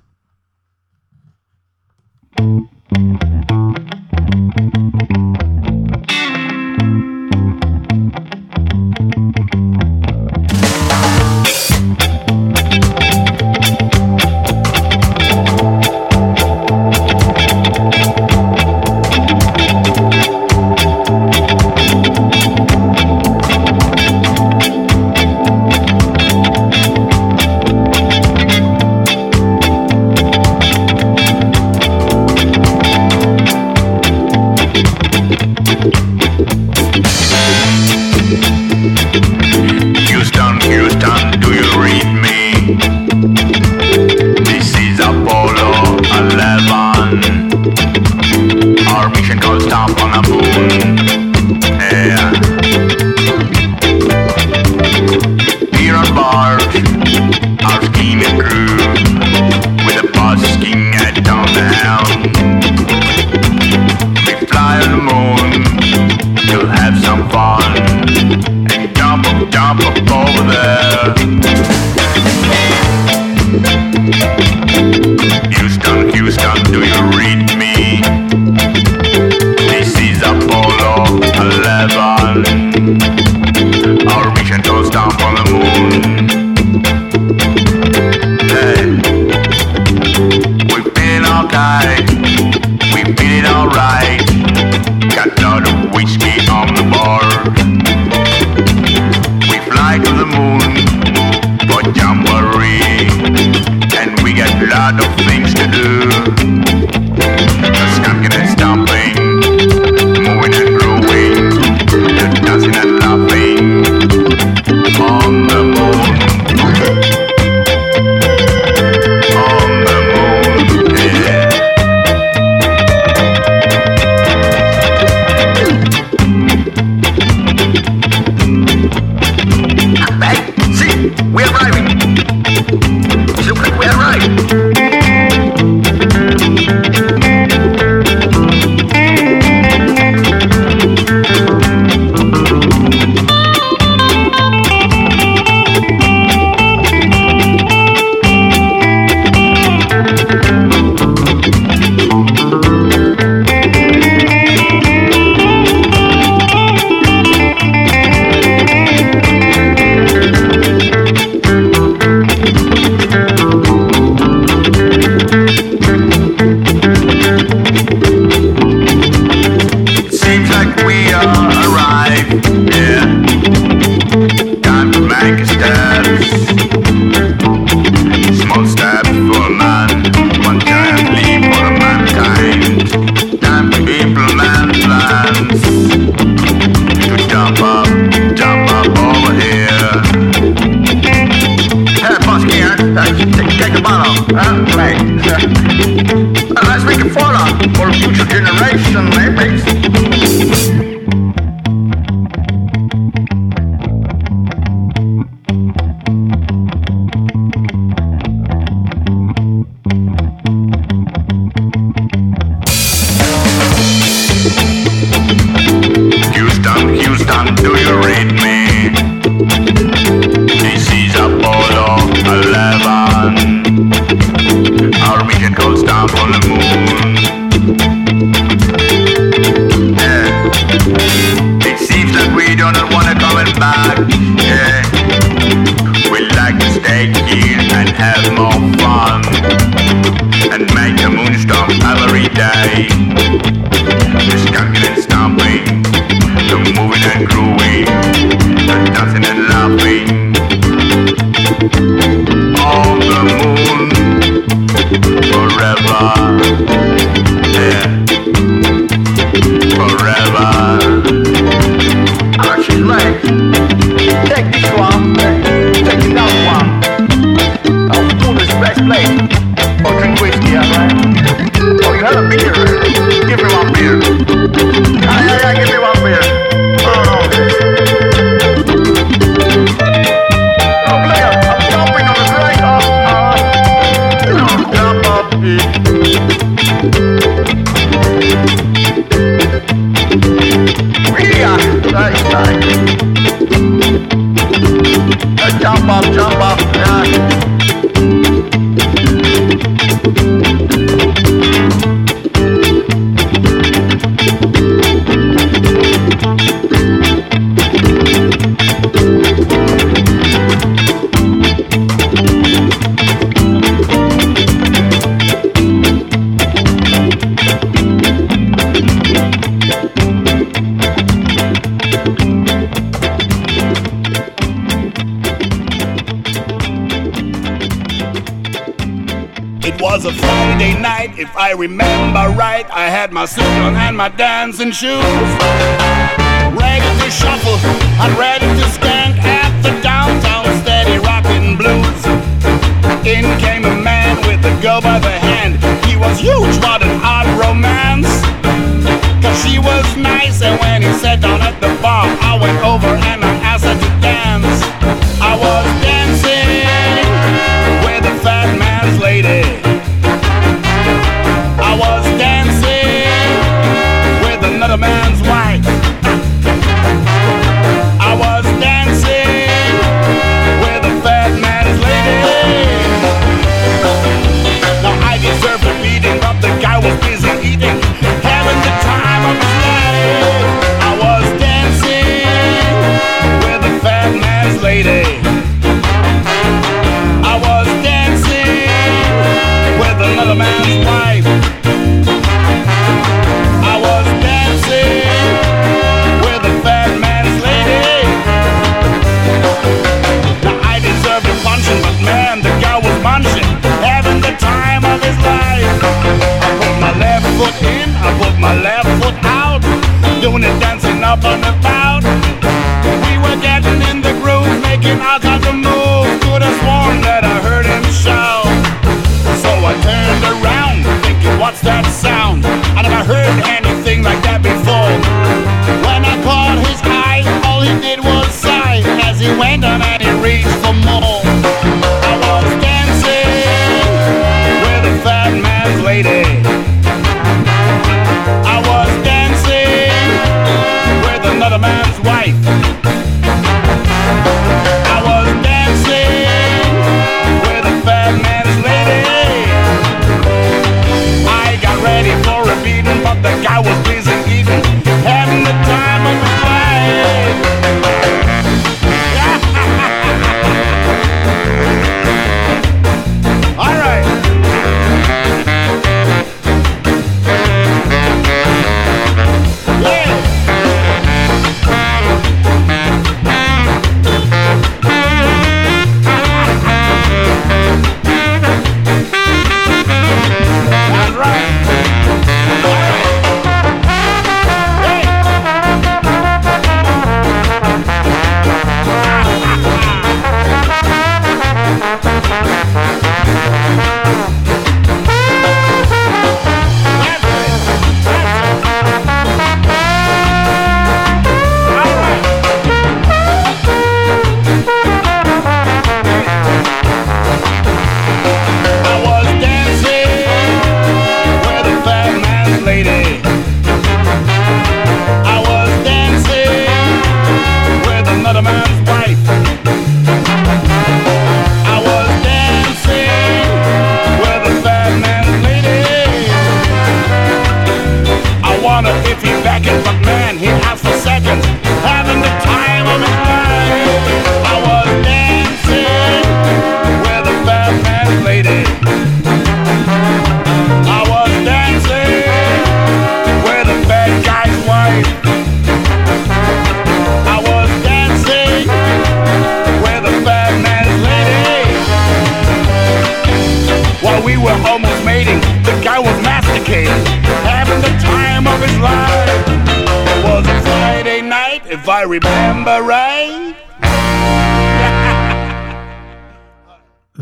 [334.72, 335.01] Shoes.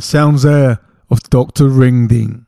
[0.09, 0.79] Sounds there
[1.11, 1.69] of Dr.
[1.69, 2.47] Ringding.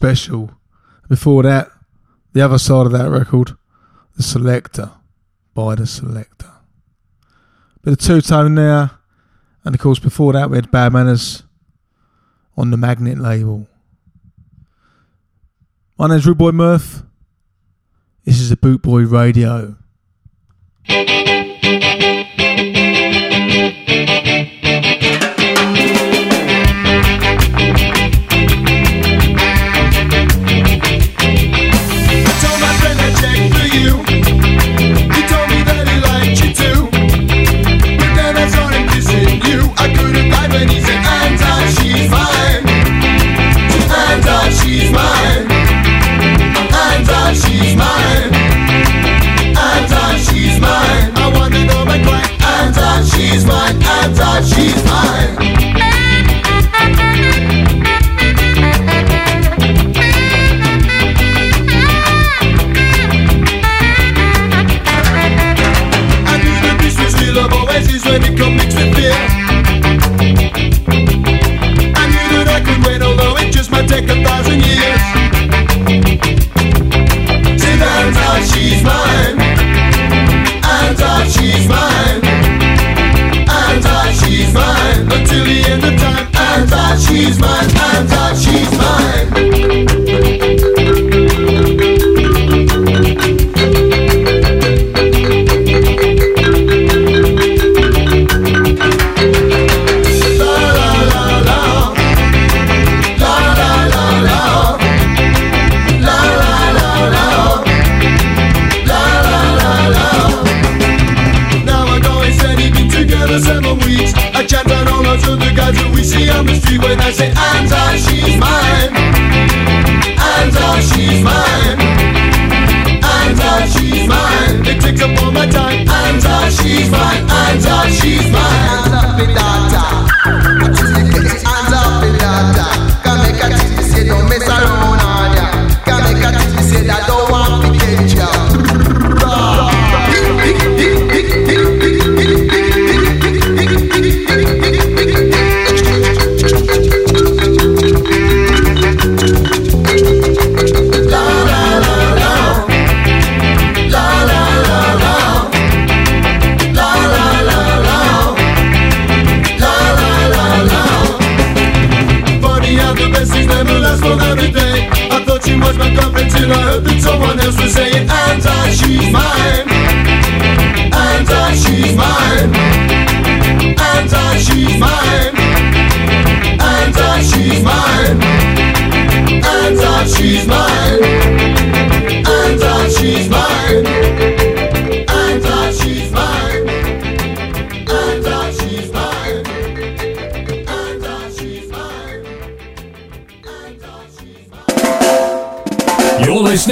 [0.10, 0.50] Special.
[1.08, 1.70] Before that,
[2.34, 3.52] the other side of that record,
[4.18, 4.92] The Selecter
[5.54, 6.52] by The Selecter.
[7.84, 8.90] Bit of two tone there,
[9.64, 11.44] and of course, before that, we had Bad Manners
[12.58, 13.68] on the Magnet label.
[16.00, 17.04] My name's Rude Boy Murph.
[18.26, 19.78] This is a Boot Boy Radio.
[54.40, 54.89] machismo.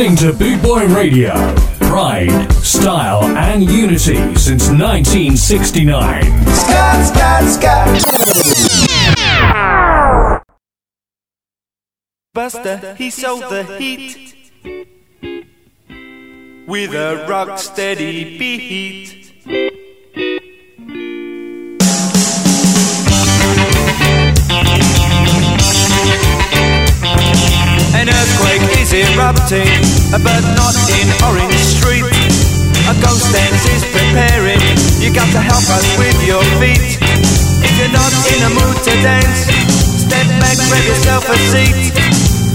[0.07, 1.33] Listening to Boot Boy Radio.
[1.79, 6.23] Pride, style, and unity since 1969.
[6.47, 8.03] Scat, scat, scat.
[12.33, 14.35] Buster, he sold the heat
[16.67, 19.16] with a rock steady beat.
[30.15, 32.07] But not in Orange Street.
[32.87, 34.61] A ghost dance is preparing.
[35.03, 36.95] You got to help us with your feet.
[37.59, 39.51] If you're not in a mood to dance,
[39.99, 41.91] step back, grab yourself a seat.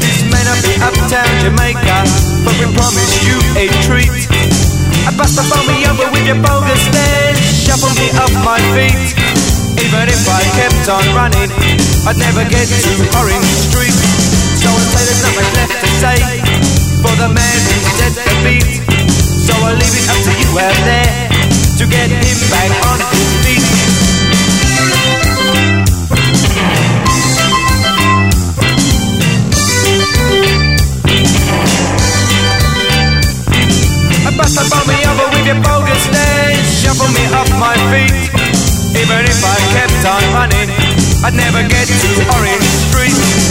[0.00, 2.08] This may not be uptown Jamaica,
[2.48, 4.08] but we promise you a treat.
[5.04, 9.12] I bust the phone me over with your bogus dance, shuffle me off my feet.
[9.76, 11.52] Even if I kept on running,
[12.08, 13.92] I'd never get to Orange Street.
[14.56, 18.78] So I say there's nothing left to say for the man who set the beat.
[19.42, 21.28] So I'll leave it up to you out there
[21.78, 23.66] to get him back on his feet.
[34.32, 38.32] Bust up on me over with your bogus dance, shuffle me off my feet.
[38.96, 40.70] Even if I kept on running,
[41.22, 43.41] I'd never get to Orange Street.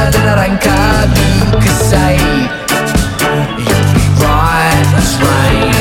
[0.00, 0.80] Nectar that arranca,
[1.52, 2.24] Lucozade.
[3.60, 4.88] You'll be right
[5.20, 5.76] rain.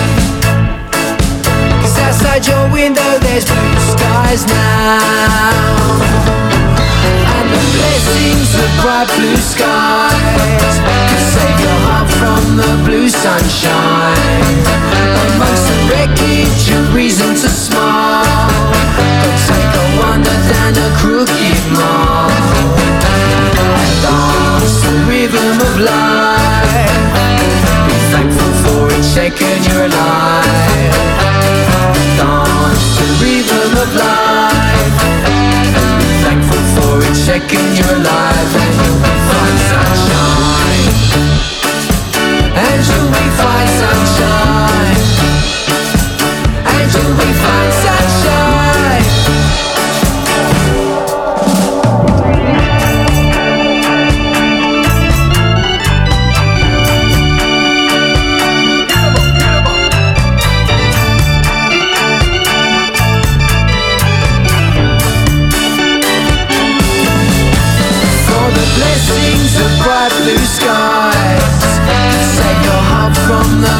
[1.80, 5.80] Cause outside your window there's blue skies now
[7.32, 14.60] And the blessings of bright blue skies Can save your heart from the blue sunshine
[15.32, 18.52] Amongst the wreckage a reason to smile
[19.00, 21.39] Go take a wander down the crooked
[25.32, 26.90] rhythm of life.
[27.88, 30.96] Be thankful for each second you're alive
[32.18, 34.96] Dance the rhythm of life.
[36.00, 40.88] Be thankful for each second you're alive And you'll be fine sunshine.
[42.66, 45.02] And you'll be fine sunshine.
[46.74, 47.69] And you'll be fine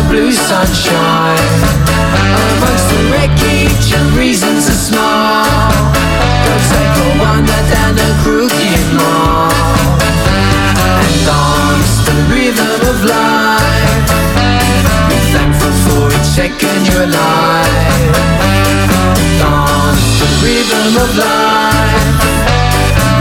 [0.10, 1.38] blue sunshine.
[2.50, 5.70] Amongst the wreckage and reasons to smile
[6.46, 9.54] Go take a wander down the crooked mall
[10.98, 14.10] And dance the rhythm of life.
[15.10, 18.18] Be thankful for each second you're alive.
[19.38, 22.18] Dance the rhythm of life.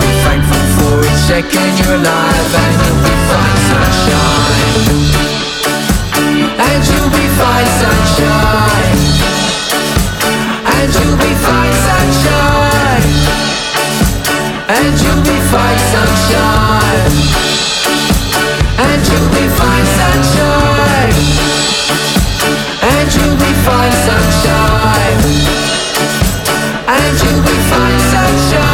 [0.00, 2.50] Be thankful for each second you're alive.
[2.64, 5.27] And you'll be fine sunshine
[6.68, 9.00] And you'll be fine sunshine.
[10.74, 13.08] And you'll be fine sunshine.
[14.76, 17.12] And you'll be fine sunshine.
[18.86, 21.16] And you'll be fine sunshine.
[22.92, 25.20] And you'll be fine sunshine.
[26.96, 28.67] And you'll be fine sunshine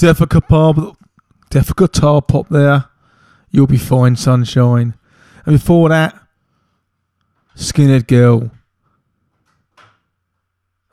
[0.00, 0.94] Deaf guitar,
[1.50, 2.86] deaf guitar pop there.
[3.50, 4.94] You'll be fine, sunshine.
[5.44, 6.18] And before that,
[7.54, 8.50] Skinhead Girl.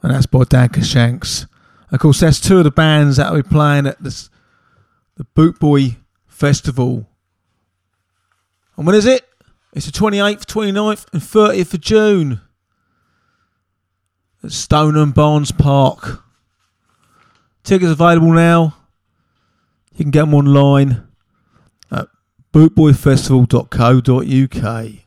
[0.01, 1.47] And that's by Dakka Skanks.
[1.89, 4.29] Of course, that's two of the bands that will be playing at this,
[5.15, 5.95] the Boot Boy
[6.27, 7.07] Festival.
[8.75, 9.25] And when is it?
[9.71, 12.41] It's the 28th, 29th, and 30th of June
[14.43, 16.21] at Stonham Barns Park.
[17.63, 18.76] Tickets available now.
[19.98, 21.03] You can get them online
[21.91, 22.07] at
[22.53, 25.06] bootboyfestival.co.uk.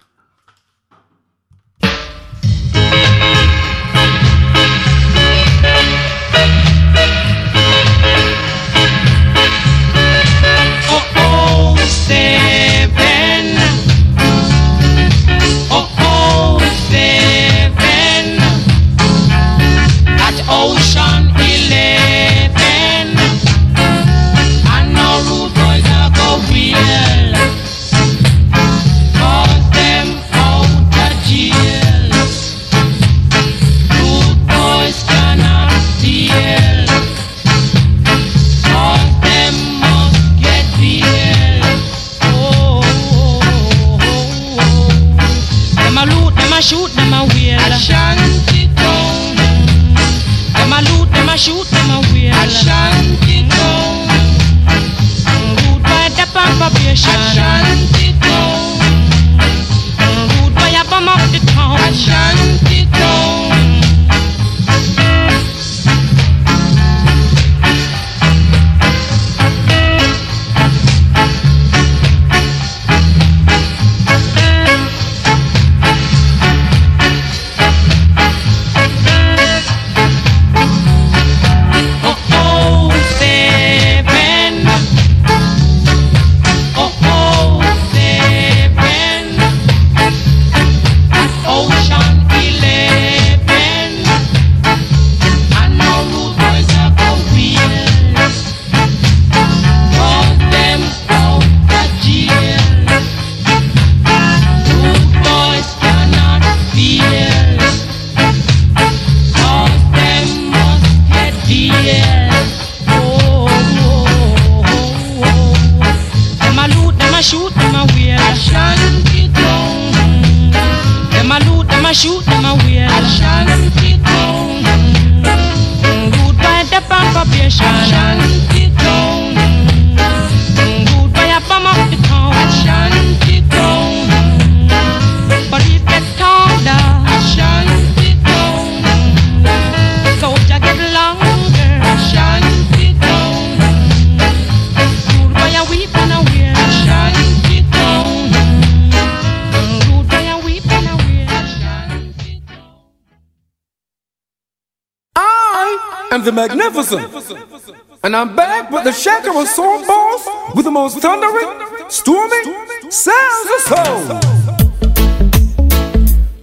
[160.93, 161.47] With thundering,
[161.89, 162.43] stormy
[162.91, 164.19] sounds of soul.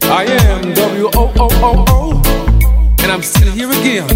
[0.10, 2.22] I am W O O O O,
[3.04, 4.08] and I'm still here again.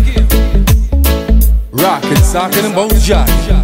[1.72, 3.61] Rockin', sockin', and both jockin'.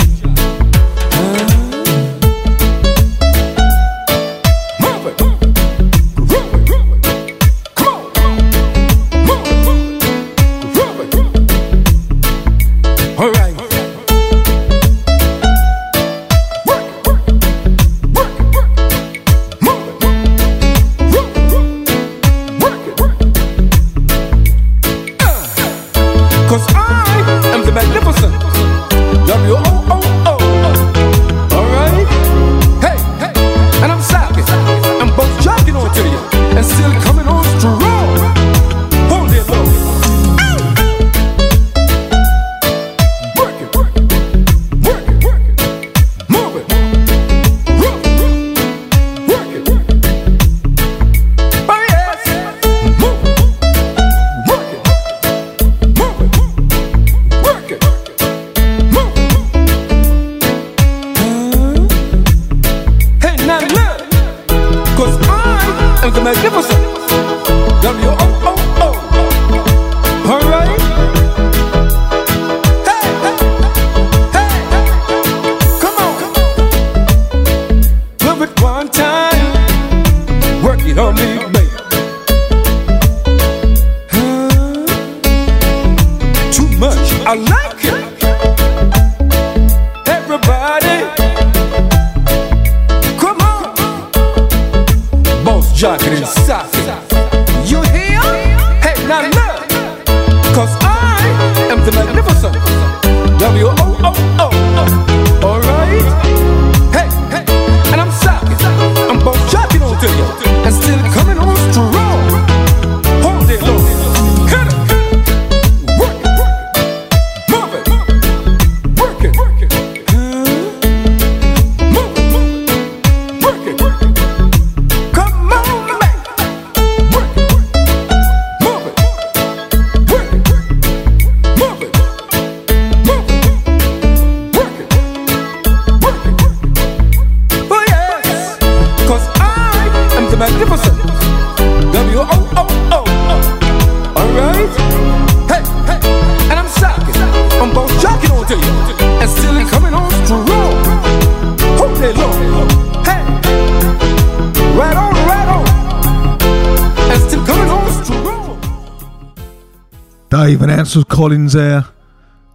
[161.18, 161.84] Collins there,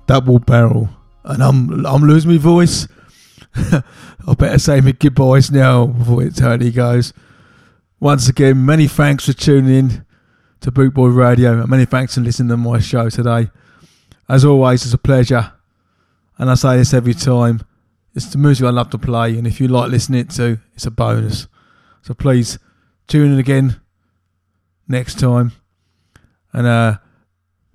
[0.06, 0.88] double barrel,
[1.24, 2.86] and I'm I'm losing my voice.
[3.56, 3.82] I
[4.38, 7.12] better say my goodbyes now before it totally goes.
[7.98, 10.06] Once again, many thanks for tuning in
[10.60, 13.50] to Bootboy Radio, and many thanks for listening to my show today.
[14.28, 15.54] As always, it's a pleasure,
[16.38, 17.62] and I say this every time.
[18.14, 20.86] It's the music I love to play, and if you like listening to, it, it's
[20.86, 21.48] a bonus.
[22.02, 22.60] So please
[23.08, 23.80] tune in again
[24.86, 25.50] next time,
[26.52, 26.98] and uh,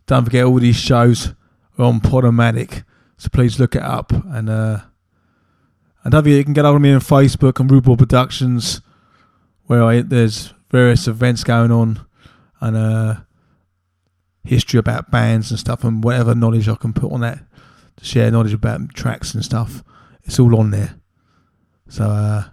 [0.07, 1.33] don't forget all these shows
[1.77, 2.83] are on Podomatic,
[3.17, 4.11] so please look it up.
[4.11, 4.79] And uh,
[6.03, 8.81] and don't forget you can get hold of me on Facebook and Boy Productions,
[9.65, 12.05] where I, there's various events going on
[12.61, 13.15] and uh,
[14.43, 17.39] history about bands and stuff, and whatever knowledge I can put on that
[17.97, 19.83] to share knowledge about tracks and stuff.
[20.23, 20.95] It's all on there.
[21.89, 22.45] So uh,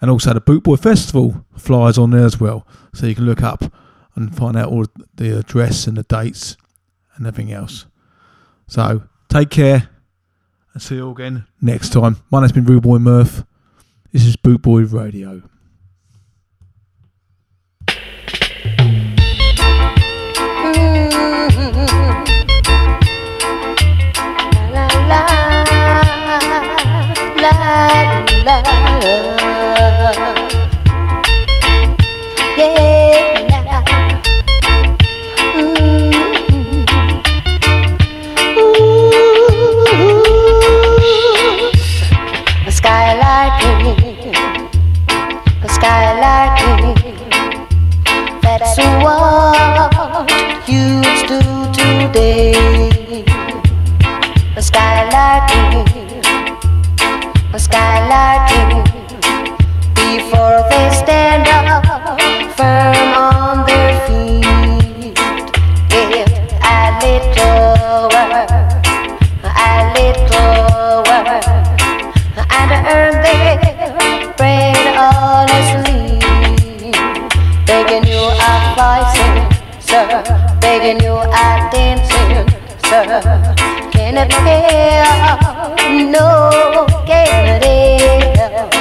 [0.00, 3.64] and also the Bootboy Festival flyers on there as well, so you can look up
[4.14, 6.56] and find out all the address and the dates
[7.16, 7.86] and everything else.
[8.66, 9.88] So take care
[10.72, 12.16] and see you all again next time.
[12.30, 13.44] My name's been Rudeboy Murph.
[14.12, 15.42] This is Bootboy Radio.
[24.72, 25.20] La la
[27.46, 27.52] la
[28.44, 28.62] la.
[32.56, 33.33] Yeah.
[48.76, 51.38] That's what you do
[51.72, 53.22] today.
[54.56, 55.46] The skylight
[57.52, 58.93] the skylight
[80.84, 82.48] begging you are dancing,
[82.88, 83.20] sir.
[83.92, 85.04] Can it pay?
[86.10, 88.74] No, can it?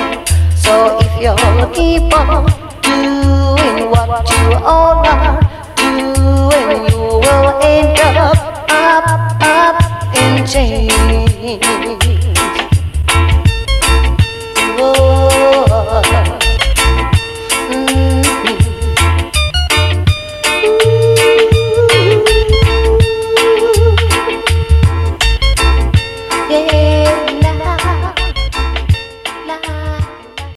[0.56, 1.36] So if you
[1.74, 2.46] keep on
[2.82, 5.40] doing what you all are
[5.78, 8.38] doing, you will end up,
[8.70, 12.03] up, up in chains.